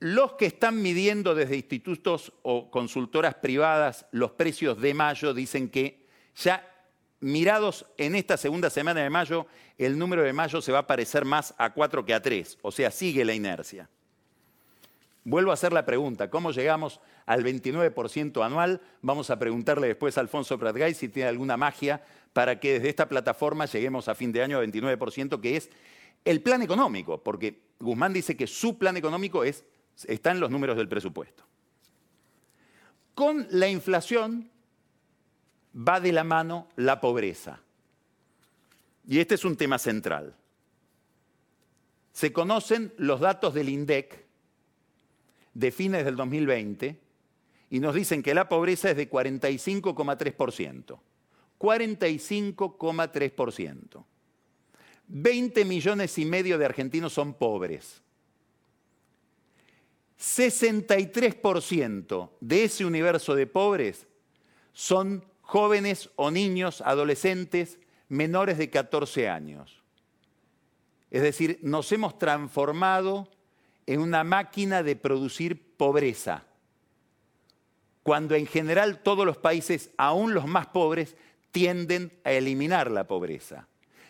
Los 0.00 0.34
que 0.34 0.44
están 0.44 0.82
midiendo 0.82 1.34
desde 1.34 1.56
institutos 1.56 2.30
o 2.42 2.70
consultoras 2.70 3.36
privadas 3.36 4.06
los 4.12 4.32
precios 4.32 4.78
de 4.78 4.92
mayo 4.92 5.32
dicen 5.32 5.70
que 5.70 6.06
ya 6.36 6.70
mirados 7.20 7.86
en 7.96 8.14
esta 8.14 8.36
segunda 8.36 8.68
semana 8.68 9.00
de 9.00 9.08
mayo, 9.08 9.46
el 9.78 9.98
número 9.98 10.22
de 10.22 10.34
mayo 10.34 10.60
se 10.60 10.72
va 10.72 10.80
a 10.80 10.86
parecer 10.86 11.24
más 11.24 11.54
a 11.56 11.72
4 11.72 12.04
que 12.04 12.12
a 12.12 12.20
3, 12.20 12.58
o 12.60 12.70
sea, 12.70 12.90
sigue 12.90 13.24
la 13.24 13.32
inercia. 13.32 13.88
Vuelvo 15.24 15.50
a 15.50 15.54
hacer 15.54 15.72
la 15.72 15.86
pregunta, 15.86 16.28
¿cómo 16.28 16.50
llegamos 16.50 17.00
al 17.24 17.42
29% 17.42 18.44
anual? 18.44 18.82
Vamos 19.00 19.30
a 19.30 19.38
preguntarle 19.38 19.88
después 19.88 20.18
a 20.18 20.20
Alfonso 20.20 20.58
Pratgay 20.58 20.92
si 20.92 21.08
tiene 21.08 21.30
alguna 21.30 21.56
magia 21.56 22.04
para 22.34 22.60
que 22.60 22.74
desde 22.74 22.90
esta 22.90 23.08
plataforma 23.08 23.64
lleguemos 23.64 24.08
a 24.08 24.14
fin 24.14 24.32
de 24.32 24.42
año 24.42 24.58
a 24.58 24.64
29%, 24.64 25.40
que 25.40 25.56
es 25.56 25.70
el 26.26 26.42
plan 26.42 26.60
económico, 26.60 27.22
porque 27.22 27.62
Guzmán 27.80 28.12
dice 28.12 28.36
que 28.36 28.46
su 28.46 28.76
plan 28.76 28.98
económico 28.98 29.44
es 29.44 29.64
están 30.06 30.40
los 30.40 30.50
números 30.50 30.76
del 30.76 30.88
presupuesto. 30.88 31.44
Con 33.14 33.46
la 33.50 33.68
inflación 33.68 34.50
va 35.76 36.00
de 36.00 36.12
la 36.12 36.24
mano 36.24 36.68
la 36.76 37.00
pobreza. 37.00 37.60
Y 39.06 39.20
este 39.20 39.36
es 39.36 39.44
un 39.44 39.56
tema 39.56 39.78
central. 39.78 40.34
Se 42.12 42.32
conocen 42.32 42.92
los 42.96 43.20
datos 43.20 43.54
del 43.54 43.68
INDEC 43.68 44.23
de 45.54 45.70
fines 45.70 46.04
del 46.04 46.16
2020 46.16 47.00
y 47.70 47.80
nos 47.80 47.94
dicen 47.94 48.22
que 48.22 48.34
la 48.34 48.46
pobreza 48.48 48.90
es 48.90 48.96
de 48.96 49.10
45,3%. 49.10 50.98
45,3%. 51.58 54.04
20 55.06 55.64
millones 55.64 56.18
y 56.18 56.24
medio 56.24 56.58
de 56.58 56.64
argentinos 56.64 57.12
son 57.12 57.34
pobres. 57.34 58.02
63% 60.18 62.30
de 62.40 62.64
ese 62.64 62.84
universo 62.84 63.34
de 63.34 63.46
pobres 63.46 64.06
son 64.72 65.24
jóvenes 65.40 66.10
o 66.16 66.30
niños, 66.30 66.80
adolescentes 66.80 67.78
menores 68.08 68.58
de 68.58 68.70
14 68.70 69.28
años. 69.28 69.82
Es 71.10 71.22
decir, 71.22 71.58
nos 71.62 71.90
hemos 71.92 72.18
transformado 72.18 73.28
en 73.86 74.00
una 74.00 74.24
máquina 74.24 74.82
de 74.82 74.96
producir 74.96 75.76
pobreza, 75.76 76.44
cuando 78.02 78.34
en 78.34 78.46
general 78.46 79.02
todos 79.02 79.24
los 79.24 79.36
países, 79.36 79.90
aún 79.96 80.34
los 80.34 80.46
más 80.46 80.66
pobres, 80.66 81.16
tienden 81.50 82.12
a 82.24 82.32
eliminar 82.32 82.90
la 82.90 83.06
pobreza. 83.06 83.66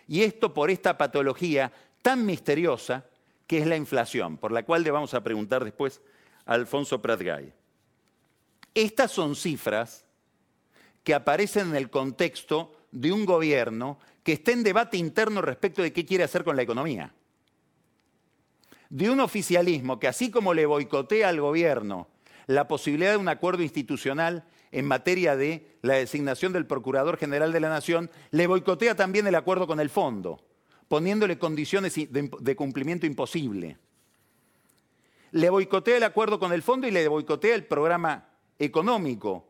Y 0.09 0.23
esto 0.23 0.53
por 0.53 0.71
esta 0.71 0.99
patología 0.99 1.73
tan 2.03 2.27
misteriosa 2.27 3.05
que 3.47 3.59
es 3.59 3.67
la 3.67 3.77
inflación, 3.77 4.37
por 4.37 4.53
la 4.53 4.65
cual 4.65 4.83
le 4.83 4.91
vamos 4.91 5.15
a 5.15 5.23
preguntar 5.23 5.65
después 5.65 6.01
a 6.47 6.55
Alfonso 6.55 7.01
Pratgay. 7.01 7.53
Estas 8.75 9.13
son 9.13 9.37
cifras 9.37 10.05
que 11.03 11.15
aparecen 11.15 11.71
en 11.71 11.77
el 11.77 11.91
contexto 11.91 12.75
de 12.91 13.13
un 13.13 13.25
gobierno 13.27 13.99
que 14.23 14.33
está 14.33 14.53
en 14.53 14.63
debate 14.63 14.97
interno 14.97 15.43
respecto 15.43 15.83
de 15.83 15.93
qué 15.93 16.05
quiere 16.05 16.25
hacer 16.25 16.45
con 16.45 16.57
la 16.57 16.63
economía. 16.63 17.13
De 18.91 19.11
un 19.11 19.21
oficialismo 19.21 19.99
que 19.99 20.09
así 20.09 20.31
como 20.31 20.55
le 20.55 20.67
boicotea 20.67 21.29
al 21.29 21.41
gobierno 21.41 22.09
la 22.47 22.69
posibilidad 22.69 23.13
de 23.13 23.17
un 23.17 23.29
acuerdo 23.29 23.63
institucional 23.63 24.45
en 24.71 24.87
materia 24.87 25.37
de 25.37 25.67
la 25.83 25.95
designación 25.95 26.53
del 26.53 26.67
Procurador 26.67 27.17
General 27.17 27.53
de 27.53 27.61
la 27.61 27.69
Nación, 27.69 28.11
le 28.31 28.47
boicotea 28.47 28.95
también 28.95 29.27
el 29.27 29.35
acuerdo 29.35 29.67
con 29.67 29.81
el 29.81 29.89
fondo, 29.89 30.43
poniéndole 30.89 31.39
condiciones 31.39 31.95
de, 31.95 32.57
cumplimiento 32.57 33.07
imposible. 33.07 33.79
Le 35.31 35.51
boicotea 35.51 35.97
el 35.97 36.03
acuerdo 36.03 36.39
con 36.39 36.53
el 36.53 36.63
fondo 36.63 36.87
y 36.87 36.91
le 36.91 37.07
boicotea 37.09 37.55
el 37.55 37.65
programa 37.65 38.29
económico, 38.59 39.47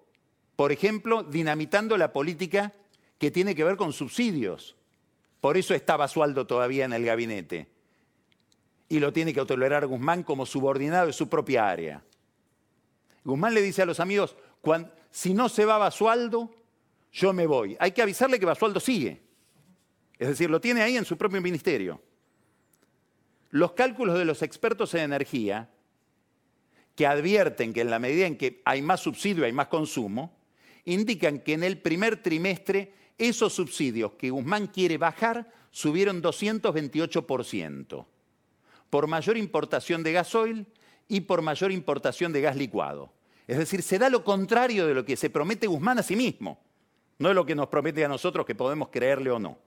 por 0.57 0.73
ejemplo, 0.73 1.23
dinamitando 1.23 1.97
la 1.97 2.13
política 2.13 2.73
que 3.19 3.31
tiene 3.31 3.55
que 3.55 3.65
ver 3.65 3.77
con 3.77 3.93
subsidios. 3.93 4.77
Por 5.41 5.57
eso 5.57 5.75
está 5.75 5.97
Basualdo 5.97 6.47
todavía 6.47 6.85
en 6.85 6.93
el 6.93 7.05
gabinete. 7.05 7.74
Y 8.89 8.99
lo 8.99 9.13
tiene 9.13 9.33
que 9.33 9.45
tolerar 9.45 9.87
Guzmán 9.87 10.23
como 10.23 10.47
subordinado 10.47 11.07
de 11.07 11.13
su 11.13 11.29
propia 11.29 11.69
área. 11.69 12.03
Guzmán 13.25 13.55
le 13.55 13.63
dice 13.63 13.83
a 13.83 13.87
los 13.87 14.01
amigos, 14.01 14.37
si 15.11 15.33
no 15.35 15.49
se 15.49 15.65
va 15.65 15.79
Basualdo, 15.79 16.55
yo 17.13 17.33
me 17.33 17.47
voy. 17.47 17.77
Hay 17.81 17.93
que 17.93 18.03
avisarle 18.03 18.39
que 18.39 18.47
Basualdo 18.47 18.81
sigue. 18.81 19.23
Es 20.19 20.29
decir, 20.29 20.51
lo 20.51 20.61
tiene 20.61 20.83
ahí 20.83 20.97
en 20.97 21.05
su 21.05 21.17
propio 21.17 21.41
ministerio. 21.41 22.03
Los 23.51 23.73
cálculos 23.73 24.19
de 24.19 24.25
los 24.25 24.43
expertos 24.43 24.95
en 24.95 25.03
energía, 25.03 25.71
que 26.95 27.07
advierten 27.07 27.73
que 27.73 27.81
en 27.81 27.91
la 27.91 27.99
medida 27.99 28.27
en 28.27 28.37
que 28.37 28.61
hay 28.65 28.83
más 28.83 29.01
subsidio, 29.01 29.45
hay 29.45 29.53
más 29.53 29.69
consumo, 29.69 30.37
indican 30.85 31.41
que 31.41 31.55
en 31.55 31.63
el 31.63 31.79
primer 31.79 32.23
trimestre 32.23 32.93
esos 33.19 33.53
subsidios 33.53 34.13
que 34.13 34.31
Guzmán 34.31 34.67
quiere 34.69 34.99
bajar 34.99 35.51
subieron 35.71 36.23
228%, 36.23 38.07
por 38.95 39.09
mayor 39.09 39.37
importación 39.37 40.05
de 40.05 40.13
gasoil 40.13 40.69
y 41.09 41.23
por 41.23 41.43
mayor 41.43 41.73
importación 41.73 42.33
de 42.33 42.41
gas 42.41 42.55
licuado. 42.55 43.13
Es 43.49 43.59
decir, 43.59 43.83
se 43.83 43.99
da 43.99 44.09
lo 44.09 44.23
contrario 44.23 44.87
de 44.87 44.95
lo 44.95 45.05
que 45.05 45.17
se 45.17 45.31
promete 45.31 45.67
Guzmán 45.67 45.99
a 45.99 46.05
sí 46.05 46.15
mismo, 46.15 46.61
no 47.19 47.29
es 47.29 47.35
lo 47.35 47.45
que 47.45 47.57
nos 47.57 47.67
promete 47.67 48.05
a 48.05 48.09
nosotros 48.09 48.47
que 48.47 48.55
podemos 48.55 48.91
creerle 48.91 49.33
o 49.33 49.41
no. 49.41 49.59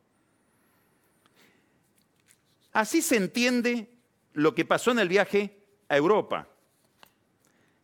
Así 2.72 3.02
se 3.02 3.18
entiende 3.18 3.90
lo 4.32 4.56
que 4.56 4.63
pasó 4.63 4.92
en 4.92 5.00
el 5.00 5.10
viaje 5.10 5.58
a 5.90 5.98
Europa, 5.98 6.48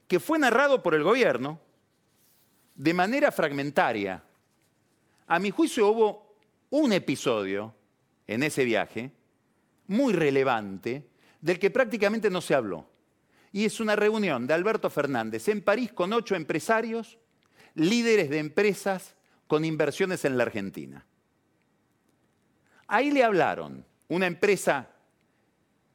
que 0.07 0.21
fue 0.21 0.39
narrado 0.39 0.81
por 0.81 0.95
el 0.95 1.03
gobierno 1.03 1.59
de 2.73 2.93
manera 2.93 3.33
fragmentaria. 3.33 4.23
A 5.27 5.39
mi 5.39 5.51
juicio 5.51 5.89
hubo 5.89 6.37
un 6.69 6.93
episodio 6.93 7.75
en 8.27 8.43
ese 8.43 8.63
viaje 8.63 9.11
muy 9.87 10.13
relevante 10.13 11.09
del 11.43 11.59
que 11.59 11.69
prácticamente 11.69 12.29
no 12.29 12.39
se 12.39 12.55
habló 12.55 12.87
y 13.51 13.65
es 13.65 13.81
una 13.81 13.97
reunión 13.97 14.47
de 14.47 14.53
Alberto 14.53 14.89
Fernández 14.89 15.49
en 15.49 15.61
París 15.61 15.91
con 15.91 16.13
ocho 16.13 16.35
empresarios, 16.35 17.19
líderes 17.75 18.29
de 18.29 18.39
empresas 18.39 19.15
con 19.45 19.65
inversiones 19.65 20.23
en 20.23 20.37
la 20.37 20.43
Argentina. 20.43 21.05
Ahí 22.87 23.11
le 23.11 23.25
hablaron 23.25 23.85
una 24.07 24.25
empresa 24.25 24.89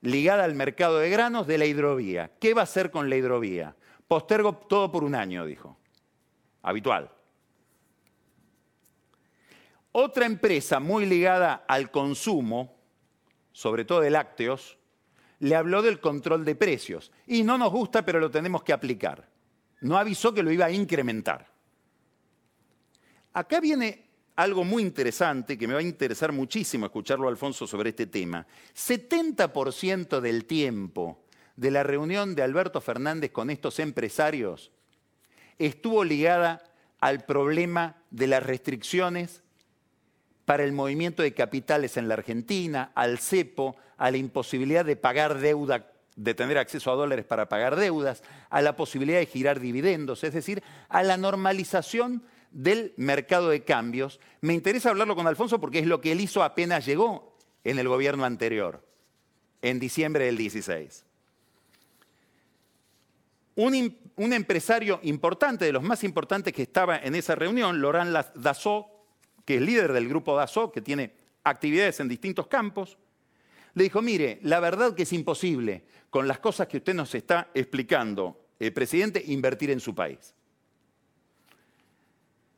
ligada 0.03 0.45
al 0.45 0.55
mercado 0.55 0.99
de 0.99 1.09
granos 1.09 1.47
de 1.47 1.57
la 1.57 1.65
hidrovía. 1.65 2.31
¿Qué 2.39 2.53
va 2.53 2.61
a 2.61 2.65
hacer 2.65 2.91
con 2.91 3.09
la 3.09 3.17
hidrovía? 3.17 3.75
Postergo 4.07 4.55
todo 4.55 4.93
por 4.93 5.03
un 5.03 5.15
año, 5.15 5.47
dijo. 5.47 5.79
Habitual. 6.61 7.11
Otra 9.93 10.27
empresa 10.27 10.79
muy 10.79 11.07
ligada 11.07 11.65
al 11.67 11.91
consumo, 11.91 12.77
sobre 13.51 13.87
todo 13.87 14.01
de 14.01 14.11
lácteos, 14.11 14.78
le 15.41 15.55
habló 15.55 15.83
del 15.83 16.01
control 16.01 16.45
de 16.45 16.55
precios. 16.55 17.13
Y 17.27 17.43
no 17.43 17.59
nos 17.59 17.73
gusta, 17.73 18.05
pero 18.05 18.21
lo 18.21 18.31
tenemos 18.31 18.63
que 18.63 18.73
aplicar. 18.73 19.29
No 19.81 19.97
avisó 19.97 20.35
que 20.35 20.43
lo 20.43 20.51
iba 20.51 20.67
a 20.67 20.71
incrementar. 20.71 21.47
Acá 23.33 23.61
viene 23.61 24.09
algo 24.37 24.65
muy 24.65 24.83
interesante, 24.83 25.59
que 25.59 25.67
me 25.67 25.75
va 25.75 25.81
a 25.81 25.83
interesar 25.83 26.33
muchísimo 26.33 26.87
escucharlo, 26.87 27.29
Alfonso, 27.29 27.67
sobre 27.67 27.91
este 27.91 28.07
tema. 28.07 28.47
70% 28.75 30.21
del 30.21 30.45
tiempo 30.45 31.25
de 31.57 31.71
la 31.73 31.83
reunión 31.83 32.35
de 32.35 32.43
Alberto 32.43 32.81
Fernández 32.81 33.33
con 33.33 33.51
estos 33.51 33.81
empresarios 33.81 34.71
estuvo 35.59 36.05
ligada 36.05 36.63
al 37.01 37.25
problema 37.25 37.97
de 38.11 38.29
las 38.29 38.45
restricciones 38.45 39.43
para 40.45 40.65
el 40.65 40.73
movimiento 40.73 41.23
de 41.23 41.35
capitales 41.35 41.97
en 41.97 42.09
la 42.09 42.15
Argentina, 42.15 42.93
al 42.95 43.19
cepo, 43.19 43.77
a 43.99 44.11
la 44.11 44.17
imposibilidad 44.17 44.85
de 44.85 44.97
pagar 44.97 45.39
deuda, 45.39 45.91
de 46.17 46.35
tener 46.35 46.57
acceso 46.57 46.91
a 46.91 46.95
dólares 46.95 47.25
para 47.27 47.49
pagar 47.49 47.77
deudas, 47.77 48.23
a 48.49 48.63
la 48.63 48.77
posibilidad 48.77 49.19
de 49.19 49.27
girar 49.27 49.61
dividendos, 49.61 50.25
es 50.25 50.33
decir, 50.33 50.63
a 50.89 51.03
la 51.03 51.17
normalización 51.17 52.23
del 52.51 52.95
mercado 52.97 53.51
de 53.51 53.65
cambios. 53.65 54.21
Me 54.41 54.55
interesa 54.55 54.91
hablarlo 54.91 55.15
con 55.15 55.27
Alfonso 55.27 55.61
porque 55.61 55.81
es 55.81 55.87
lo 55.87 56.01
que 56.01 56.13
él 56.13 56.21
hizo 56.21 56.43
apenas 56.43 56.87
llegó 56.87 57.37
en 57.65 57.79
el 57.79 57.89
gobierno 57.89 58.25
anterior, 58.25 58.85
en 59.61 59.79
diciembre 59.79 60.25
del 60.25 60.37
16. 60.37 61.05
Un, 63.57 64.33
empresario 64.33 65.01
importante, 65.03 65.65
de 65.65 65.73
los 65.73 65.83
más 65.83 66.05
importantes 66.05 66.55
que 66.55 66.63
estaba 66.63 66.97
en 66.99 67.17
esa 67.17 67.35
reunión, 67.35 67.83
Laurent 67.83 68.15
Dassault, 68.37 68.87
que 69.45 69.57
es 69.57 69.61
líder 69.61 69.93
del 69.93 70.09
grupo 70.09 70.37
Dassault, 70.37 70.73
que 70.73 70.81
tiene 70.81 71.13
actividades 71.43 71.99
en 71.99 72.09
distintos 72.09 72.47
campos, 72.47 72.99
le 73.79 73.85
dijo, 73.85 74.03
mire, 74.03 74.39
la 74.43 74.61
verdad 74.61 74.95
que 74.95 75.05
es 75.05 75.13
imposible, 75.13 75.85
con 76.11 76.29
las 76.29 76.39
cosas 76.39 76.69
que 76.69 76.79
usted 76.79 76.95
nos 76.95 77.15
está 77.15 77.49
explicando, 77.55 78.49
el 78.59 78.73
presidente, 78.73 79.23
invertir 79.27 79.71
en 79.71 79.81
su 79.81 79.95
país. 79.95 80.35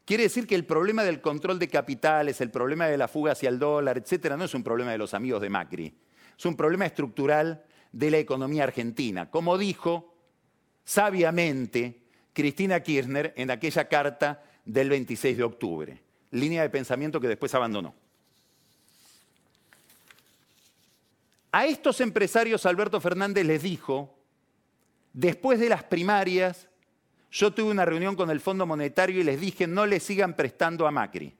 Quiere 0.05 0.24
decir 0.24 0.47
que 0.47 0.55
el 0.57 0.64
problema 0.64 1.05
del 1.05 1.20
control 1.20 1.59
de 1.59 1.68
capitales, 1.68 2.40
el 2.40 2.51
problema 2.51 2.86
de 2.86 2.99
la 2.99 3.07
fuga 3.07 3.32
hacia 3.32 3.49
el 3.49 3.59
dólar, 3.59 3.99
etcétera, 3.99 4.36
no 4.36 4.44
es 4.44 4.55
un 4.55 4.64
problema 4.64 4.90
de 4.92 4.99
los 4.99 5.14
amigos 5.14 5.40
de 5.40 5.51
Macri, 5.51 5.94
es 6.36 6.47
un 6.47 6.57
problema 6.57 6.86
estructural 6.86 7.64
de 7.92 8.11
la 8.11 8.18
economía 8.18 8.64
argentina, 8.64 9.30
como 9.30 9.59
dijo 9.59 10.14
sabiamente 10.84 12.03
Cristina 12.32 12.80
Kirchner 12.80 13.34
en 13.36 13.51
aquella 13.51 13.88
carta 13.88 14.42
del 14.64 14.88
26 14.88 15.36
de 15.36 15.44
octubre 15.44 16.11
línea 16.30 16.62
de 16.62 16.70
pensamiento 16.70 17.20
que 17.20 17.28
después 17.28 17.55
abandonó. 17.55 17.94
A 21.53 21.66
estos 21.66 22.01
empresarios 22.01 22.64
Alberto 22.66 23.01
Fernández 23.01 23.44
les 23.44 23.62
dijo, 23.62 24.16
después 25.12 25.59
de 25.59 25.68
las 25.68 25.82
primarias, 25.82 26.68
yo 27.30 27.53
tuve 27.53 27.70
una 27.70 27.84
reunión 27.84 28.16
con 28.16 28.30
el 28.30 28.40
Fondo 28.40 28.66
Monetario 28.66 29.20
y 29.20 29.24
les 29.24 29.40
dije, 29.40 29.66
no 29.66 29.86
le 29.86 30.01
sigan 30.01 30.34
prestando 30.34 30.86
a 30.86 30.90
Macri. 30.90 31.36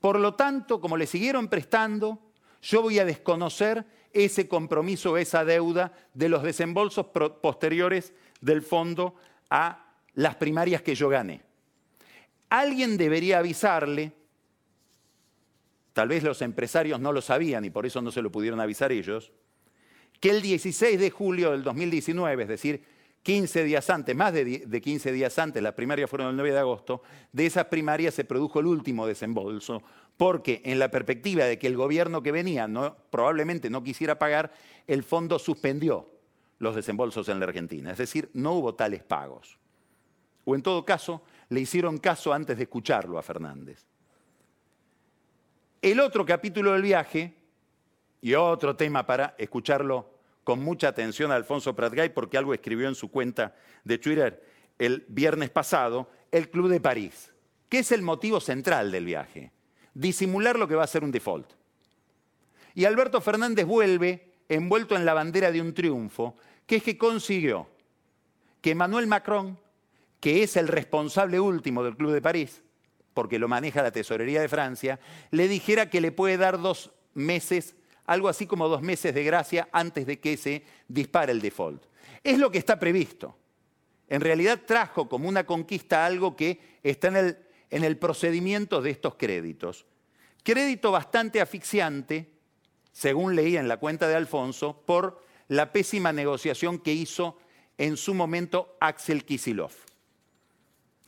Por 0.00 0.18
lo 0.20 0.34
tanto, 0.34 0.80
como 0.80 0.96
le 0.96 1.06
siguieron 1.06 1.48
prestando, 1.48 2.20
yo 2.62 2.82
voy 2.82 2.98
a 2.98 3.04
desconocer 3.04 3.84
ese 4.12 4.48
compromiso, 4.48 5.16
esa 5.16 5.44
deuda 5.44 5.92
de 6.12 6.28
los 6.28 6.42
desembolsos 6.42 7.06
posteriores 7.42 8.12
del 8.40 8.62
fondo 8.62 9.16
a 9.50 9.86
las 10.14 10.36
primarias 10.36 10.82
que 10.82 10.94
yo 10.94 11.08
gane. 11.08 11.42
Alguien 12.48 12.96
debería 12.96 13.38
avisarle, 13.38 14.12
tal 15.94 16.08
vez 16.08 16.22
los 16.22 16.42
empresarios 16.42 17.00
no 17.00 17.12
lo 17.12 17.22
sabían 17.22 17.64
y 17.64 17.70
por 17.70 17.86
eso 17.86 18.02
no 18.02 18.12
se 18.12 18.20
lo 18.20 18.30
pudieron 18.30 18.60
avisar 18.60 18.92
ellos, 18.92 19.32
que 20.20 20.30
el 20.30 20.42
16 20.42 21.00
de 21.00 21.10
julio 21.10 21.52
del 21.52 21.62
2019, 21.62 22.42
es 22.42 22.48
decir, 22.48 22.84
15 23.22 23.64
días 23.64 23.88
antes, 23.88 24.14
más 24.14 24.34
de 24.34 24.80
15 24.82 25.12
días 25.12 25.38
antes, 25.38 25.62
las 25.62 25.72
primarias 25.72 26.10
fueron 26.10 26.28
el 26.28 26.36
9 26.36 26.52
de 26.52 26.58
agosto, 26.58 27.02
de 27.32 27.46
esas 27.46 27.66
primarias 27.66 28.12
se 28.12 28.24
produjo 28.24 28.60
el 28.60 28.66
último 28.66 29.06
desembolso, 29.06 29.82
porque 30.18 30.60
en 30.64 30.78
la 30.78 30.90
perspectiva 30.90 31.44
de 31.44 31.58
que 31.58 31.66
el 31.66 31.76
gobierno 31.76 32.22
que 32.22 32.32
venía 32.32 32.68
probablemente 33.10 33.70
no 33.70 33.82
quisiera 33.82 34.18
pagar, 34.18 34.52
el 34.86 35.04
fondo 35.04 35.38
suspendió 35.38 36.10
los 36.58 36.74
desembolsos 36.74 37.28
en 37.28 37.40
la 37.40 37.46
Argentina, 37.46 37.92
es 37.92 37.98
decir, 37.98 38.28
no 38.34 38.52
hubo 38.52 38.74
tales 38.74 39.02
pagos. 39.02 39.58
O 40.44 40.54
en 40.54 40.62
todo 40.62 40.84
caso, 40.84 41.22
le 41.48 41.60
hicieron 41.60 41.98
caso 41.98 42.32
antes 42.32 42.56
de 42.56 42.64
escucharlo 42.64 43.18
a 43.18 43.22
Fernández. 43.22 43.86
El 45.84 46.00
otro 46.00 46.24
capítulo 46.24 46.72
del 46.72 46.80
viaje, 46.80 47.34
y 48.22 48.32
otro 48.32 48.74
tema 48.74 49.04
para 49.04 49.34
escucharlo 49.36 50.08
con 50.42 50.60
mucha 50.60 50.88
atención 50.88 51.30
a 51.30 51.34
Alfonso 51.34 51.76
Pratgay 51.76 52.14
porque 52.14 52.38
algo 52.38 52.54
escribió 52.54 52.88
en 52.88 52.94
su 52.94 53.10
cuenta 53.10 53.54
de 53.84 53.98
Twitter 53.98 54.42
el 54.78 55.04
viernes 55.08 55.50
pasado, 55.50 56.08
el 56.32 56.48
Club 56.48 56.70
de 56.70 56.80
París. 56.80 57.30
¿Qué 57.68 57.80
es 57.80 57.92
el 57.92 58.00
motivo 58.00 58.40
central 58.40 58.90
del 58.90 59.04
viaje? 59.04 59.52
Disimular 59.92 60.58
lo 60.58 60.66
que 60.66 60.74
va 60.74 60.84
a 60.84 60.86
ser 60.86 61.04
un 61.04 61.12
default. 61.12 61.50
Y 62.74 62.86
Alberto 62.86 63.20
Fernández 63.20 63.66
vuelve 63.66 64.32
envuelto 64.48 64.96
en 64.96 65.04
la 65.04 65.12
bandera 65.12 65.52
de 65.52 65.60
un 65.60 65.74
triunfo, 65.74 66.34
que 66.66 66.76
es 66.76 66.82
que 66.82 66.96
consiguió 66.96 67.68
que 68.62 68.70
Emmanuel 68.70 69.06
Macron, 69.06 69.58
que 70.18 70.44
es 70.44 70.56
el 70.56 70.66
responsable 70.66 71.38
último 71.38 71.84
del 71.84 71.94
Club 71.94 72.12
de 72.12 72.22
París, 72.22 72.63
porque 73.14 73.38
lo 73.38 73.48
maneja 73.48 73.82
la 73.82 73.92
Tesorería 73.92 74.40
de 74.40 74.48
Francia, 74.48 75.00
le 75.30 75.48
dijera 75.48 75.88
que 75.88 76.00
le 76.00 76.12
puede 76.12 76.36
dar 76.36 76.60
dos 76.60 76.90
meses 77.14 77.76
algo 78.06 78.28
así 78.28 78.46
como 78.46 78.68
dos 78.68 78.82
meses 78.82 79.14
de 79.14 79.24
gracia 79.24 79.68
antes 79.72 80.06
de 80.06 80.20
que 80.20 80.36
se 80.36 80.64
dispare 80.88 81.32
el 81.32 81.40
default. 81.40 81.84
Es 82.22 82.38
lo 82.38 82.50
que 82.50 82.58
está 82.58 82.78
previsto. 82.78 83.36
En 84.08 84.20
realidad 84.20 84.62
trajo 84.66 85.08
como 85.08 85.28
una 85.28 85.44
conquista 85.44 86.04
algo 86.04 86.36
que 86.36 86.60
está 86.82 87.08
en 87.08 87.16
el, 87.16 87.38
en 87.70 87.84
el 87.84 87.96
procedimiento 87.96 88.82
de 88.82 88.90
estos 88.90 89.14
créditos. 89.14 89.86
Crédito 90.42 90.92
bastante 90.92 91.40
asfixiante, 91.40 92.30
según 92.92 93.34
leía 93.34 93.60
en 93.60 93.68
la 93.68 93.78
cuenta 93.78 94.06
de 94.06 94.14
Alfonso, 94.14 94.82
por 94.84 95.24
la 95.48 95.72
pésima 95.72 96.12
negociación 96.12 96.78
que 96.78 96.92
hizo 96.92 97.38
en 97.78 97.96
su 97.96 98.14
momento 98.14 98.76
Axel 98.80 99.24
Kisilov. 99.24 99.72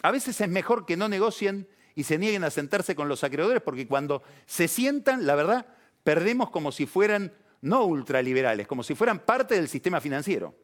A 0.02 0.10
veces 0.10 0.40
es 0.40 0.48
mejor 0.48 0.86
que 0.86 0.96
no 0.96 1.08
negocien 1.08 1.68
y 1.96 2.04
se 2.04 2.18
nieguen 2.18 2.44
a 2.44 2.50
sentarse 2.50 2.94
con 2.94 3.08
los 3.08 3.24
acreedores, 3.24 3.62
porque 3.62 3.88
cuando 3.88 4.22
se 4.44 4.68
sientan, 4.68 5.26
la 5.26 5.34
verdad, 5.34 5.66
perdemos 6.04 6.50
como 6.50 6.70
si 6.70 6.86
fueran 6.86 7.32
no 7.62 7.84
ultraliberales, 7.84 8.68
como 8.68 8.84
si 8.84 8.94
fueran 8.94 9.18
parte 9.18 9.54
del 9.54 9.66
sistema 9.66 10.00
financiero. 10.00 10.54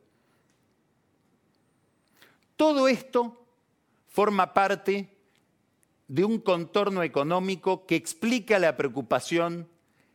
Todo 2.54 2.86
esto 2.86 3.44
forma 4.08 4.52
parte 4.52 5.08
de 6.06 6.24
un 6.24 6.38
contorno 6.38 7.02
económico 7.02 7.86
que 7.86 7.96
explica 7.96 8.58
la 8.58 8.76
preocupación 8.76 9.68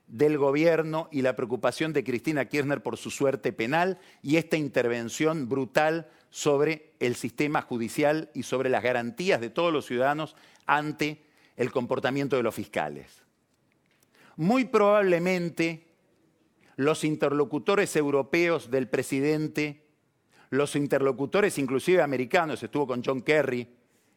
del 0.06 0.38
gobierno 0.38 1.10
y 1.12 1.24
la 1.24 1.36
preocupación 1.36 1.94
de 1.94 2.04
Cristina 2.04 2.46
Kirchner 2.46 2.84
por 2.84 2.96
su 2.96 3.10
suerte 3.10 3.52
penal 3.52 3.98
y 4.22 4.38
esta 4.38 4.56
intervención 4.56 5.50
brutal 5.50 6.10
sobre 6.30 6.94
el 7.00 7.16
sistema 7.16 7.64
judicial 7.64 8.30
y 8.36 8.44
sobre 8.44 8.70
las 8.70 8.84
garantías 8.84 9.42
de 9.42 9.50
todos 9.50 9.74
los 9.74 9.88
ciudadanos 9.88 10.36
ante 10.68 11.26
el 11.56 11.72
comportamiento 11.72 12.36
de 12.36 12.44
los 12.44 12.54
fiscales 12.54 13.28
muy 14.38 14.66
probablemente 14.66 15.88
los 16.78 17.04
interlocutores 17.04 17.96
europeos 17.96 18.72
del 18.72 18.88
presidente, 18.88 19.84
los 20.52 20.76
interlocutores 20.76 21.58
inclusive 21.58 22.02
americanos, 22.02 22.62
estuvo 22.64 22.88
con 22.88 23.04
John 23.04 23.22
Kerry, 23.22 23.68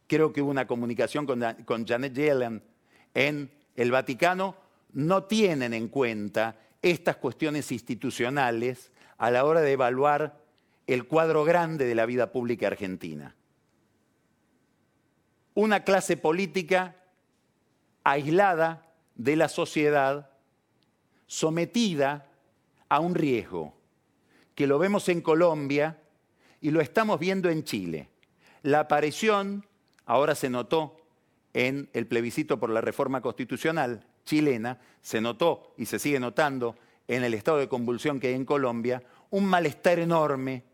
creo 0.06 0.32
que 0.32 0.42
hubo 0.42 0.50
una 0.50 0.66
comunicación 0.66 1.26
con, 1.26 1.86
Janet 1.86 2.14
Yellen 2.14 2.62
en 3.14 3.50
el 3.74 3.90
Vaticano, 3.90 4.56
no 4.92 5.24
tienen 5.24 5.72
en 5.72 5.88
cuenta 5.88 6.56
estas 6.82 7.16
cuestiones 7.16 7.72
institucionales 7.72 8.92
a 9.16 9.30
la 9.30 9.44
hora 9.44 9.60
de 9.60 9.72
evaluar 9.72 10.38
el 10.86 11.06
cuadro 11.06 11.44
grande 11.44 11.86
de 11.86 11.94
la 11.94 12.06
vida 12.06 12.30
pública 12.30 12.66
argentina. 12.66 13.34
Una 15.54 15.84
clase 15.84 16.16
política 16.16 16.96
aislada 18.04 18.86
de 19.14 19.36
la 19.36 19.48
sociedad 19.48 20.30
sometida 21.26 22.26
a 22.88 23.00
un 23.00 23.14
riesgo, 23.14 23.74
que 24.54 24.66
lo 24.66 24.78
vemos 24.78 25.08
en 25.08 25.20
Colombia 25.20 26.00
y 26.60 26.70
lo 26.70 26.80
estamos 26.80 27.20
viendo 27.20 27.50
en 27.50 27.64
Chile. 27.64 28.08
La 28.62 28.80
aparición, 28.80 29.66
ahora 30.06 30.34
se 30.34 30.50
notó 30.50 30.96
en 31.52 31.88
el 31.92 32.06
plebiscito 32.06 32.58
por 32.58 32.70
la 32.70 32.80
reforma 32.80 33.20
constitucional 33.20 34.06
chilena, 34.24 34.78
se 35.02 35.20
notó 35.20 35.74
y 35.76 35.86
se 35.86 35.98
sigue 35.98 36.20
notando 36.20 36.76
en 37.08 37.24
el 37.24 37.34
estado 37.34 37.58
de 37.58 37.68
convulsión 37.68 38.20
que 38.20 38.28
hay 38.28 38.34
en 38.34 38.44
Colombia, 38.44 39.02
un 39.30 39.44
malestar 39.44 39.98
enorme 39.98 40.64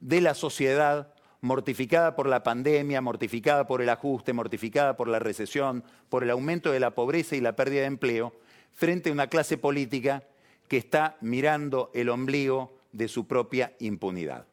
de 0.00 0.20
la 0.20 0.34
sociedad 0.34 1.14
mortificada 1.40 2.16
por 2.16 2.28
la 2.28 2.42
pandemia, 2.42 3.00
mortificada 3.00 3.66
por 3.66 3.82
el 3.82 3.88
ajuste, 3.88 4.32
mortificada 4.32 4.96
por 4.96 5.08
la 5.08 5.18
recesión, 5.18 5.84
por 6.08 6.22
el 6.22 6.30
aumento 6.30 6.72
de 6.72 6.80
la 6.80 6.92
pobreza 6.92 7.36
y 7.36 7.40
la 7.40 7.56
pérdida 7.56 7.82
de 7.82 7.86
empleo, 7.86 8.32
frente 8.72 9.10
a 9.10 9.12
una 9.12 9.28
clase 9.28 9.58
política 9.58 10.24
que 10.68 10.76
está 10.76 11.16
mirando 11.20 11.90
el 11.94 12.08
ombligo 12.08 12.76
de 12.92 13.08
su 13.08 13.26
propia 13.26 13.74
impunidad. 13.78 14.46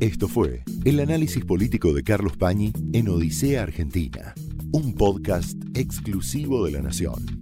Esto 0.00 0.28
fue 0.28 0.64
el 0.84 1.00
análisis 1.00 1.44
político 1.44 1.92
de 1.92 2.02
Carlos 2.02 2.36
Pañi 2.36 2.72
en 2.92 3.08
Odisea 3.08 3.62
Argentina, 3.62 4.34
un 4.72 4.94
podcast 4.94 5.56
exclusivo 5.74 6.64
de 6.64 6.72
la 6.72 6.82
Nación. 6.82 7.41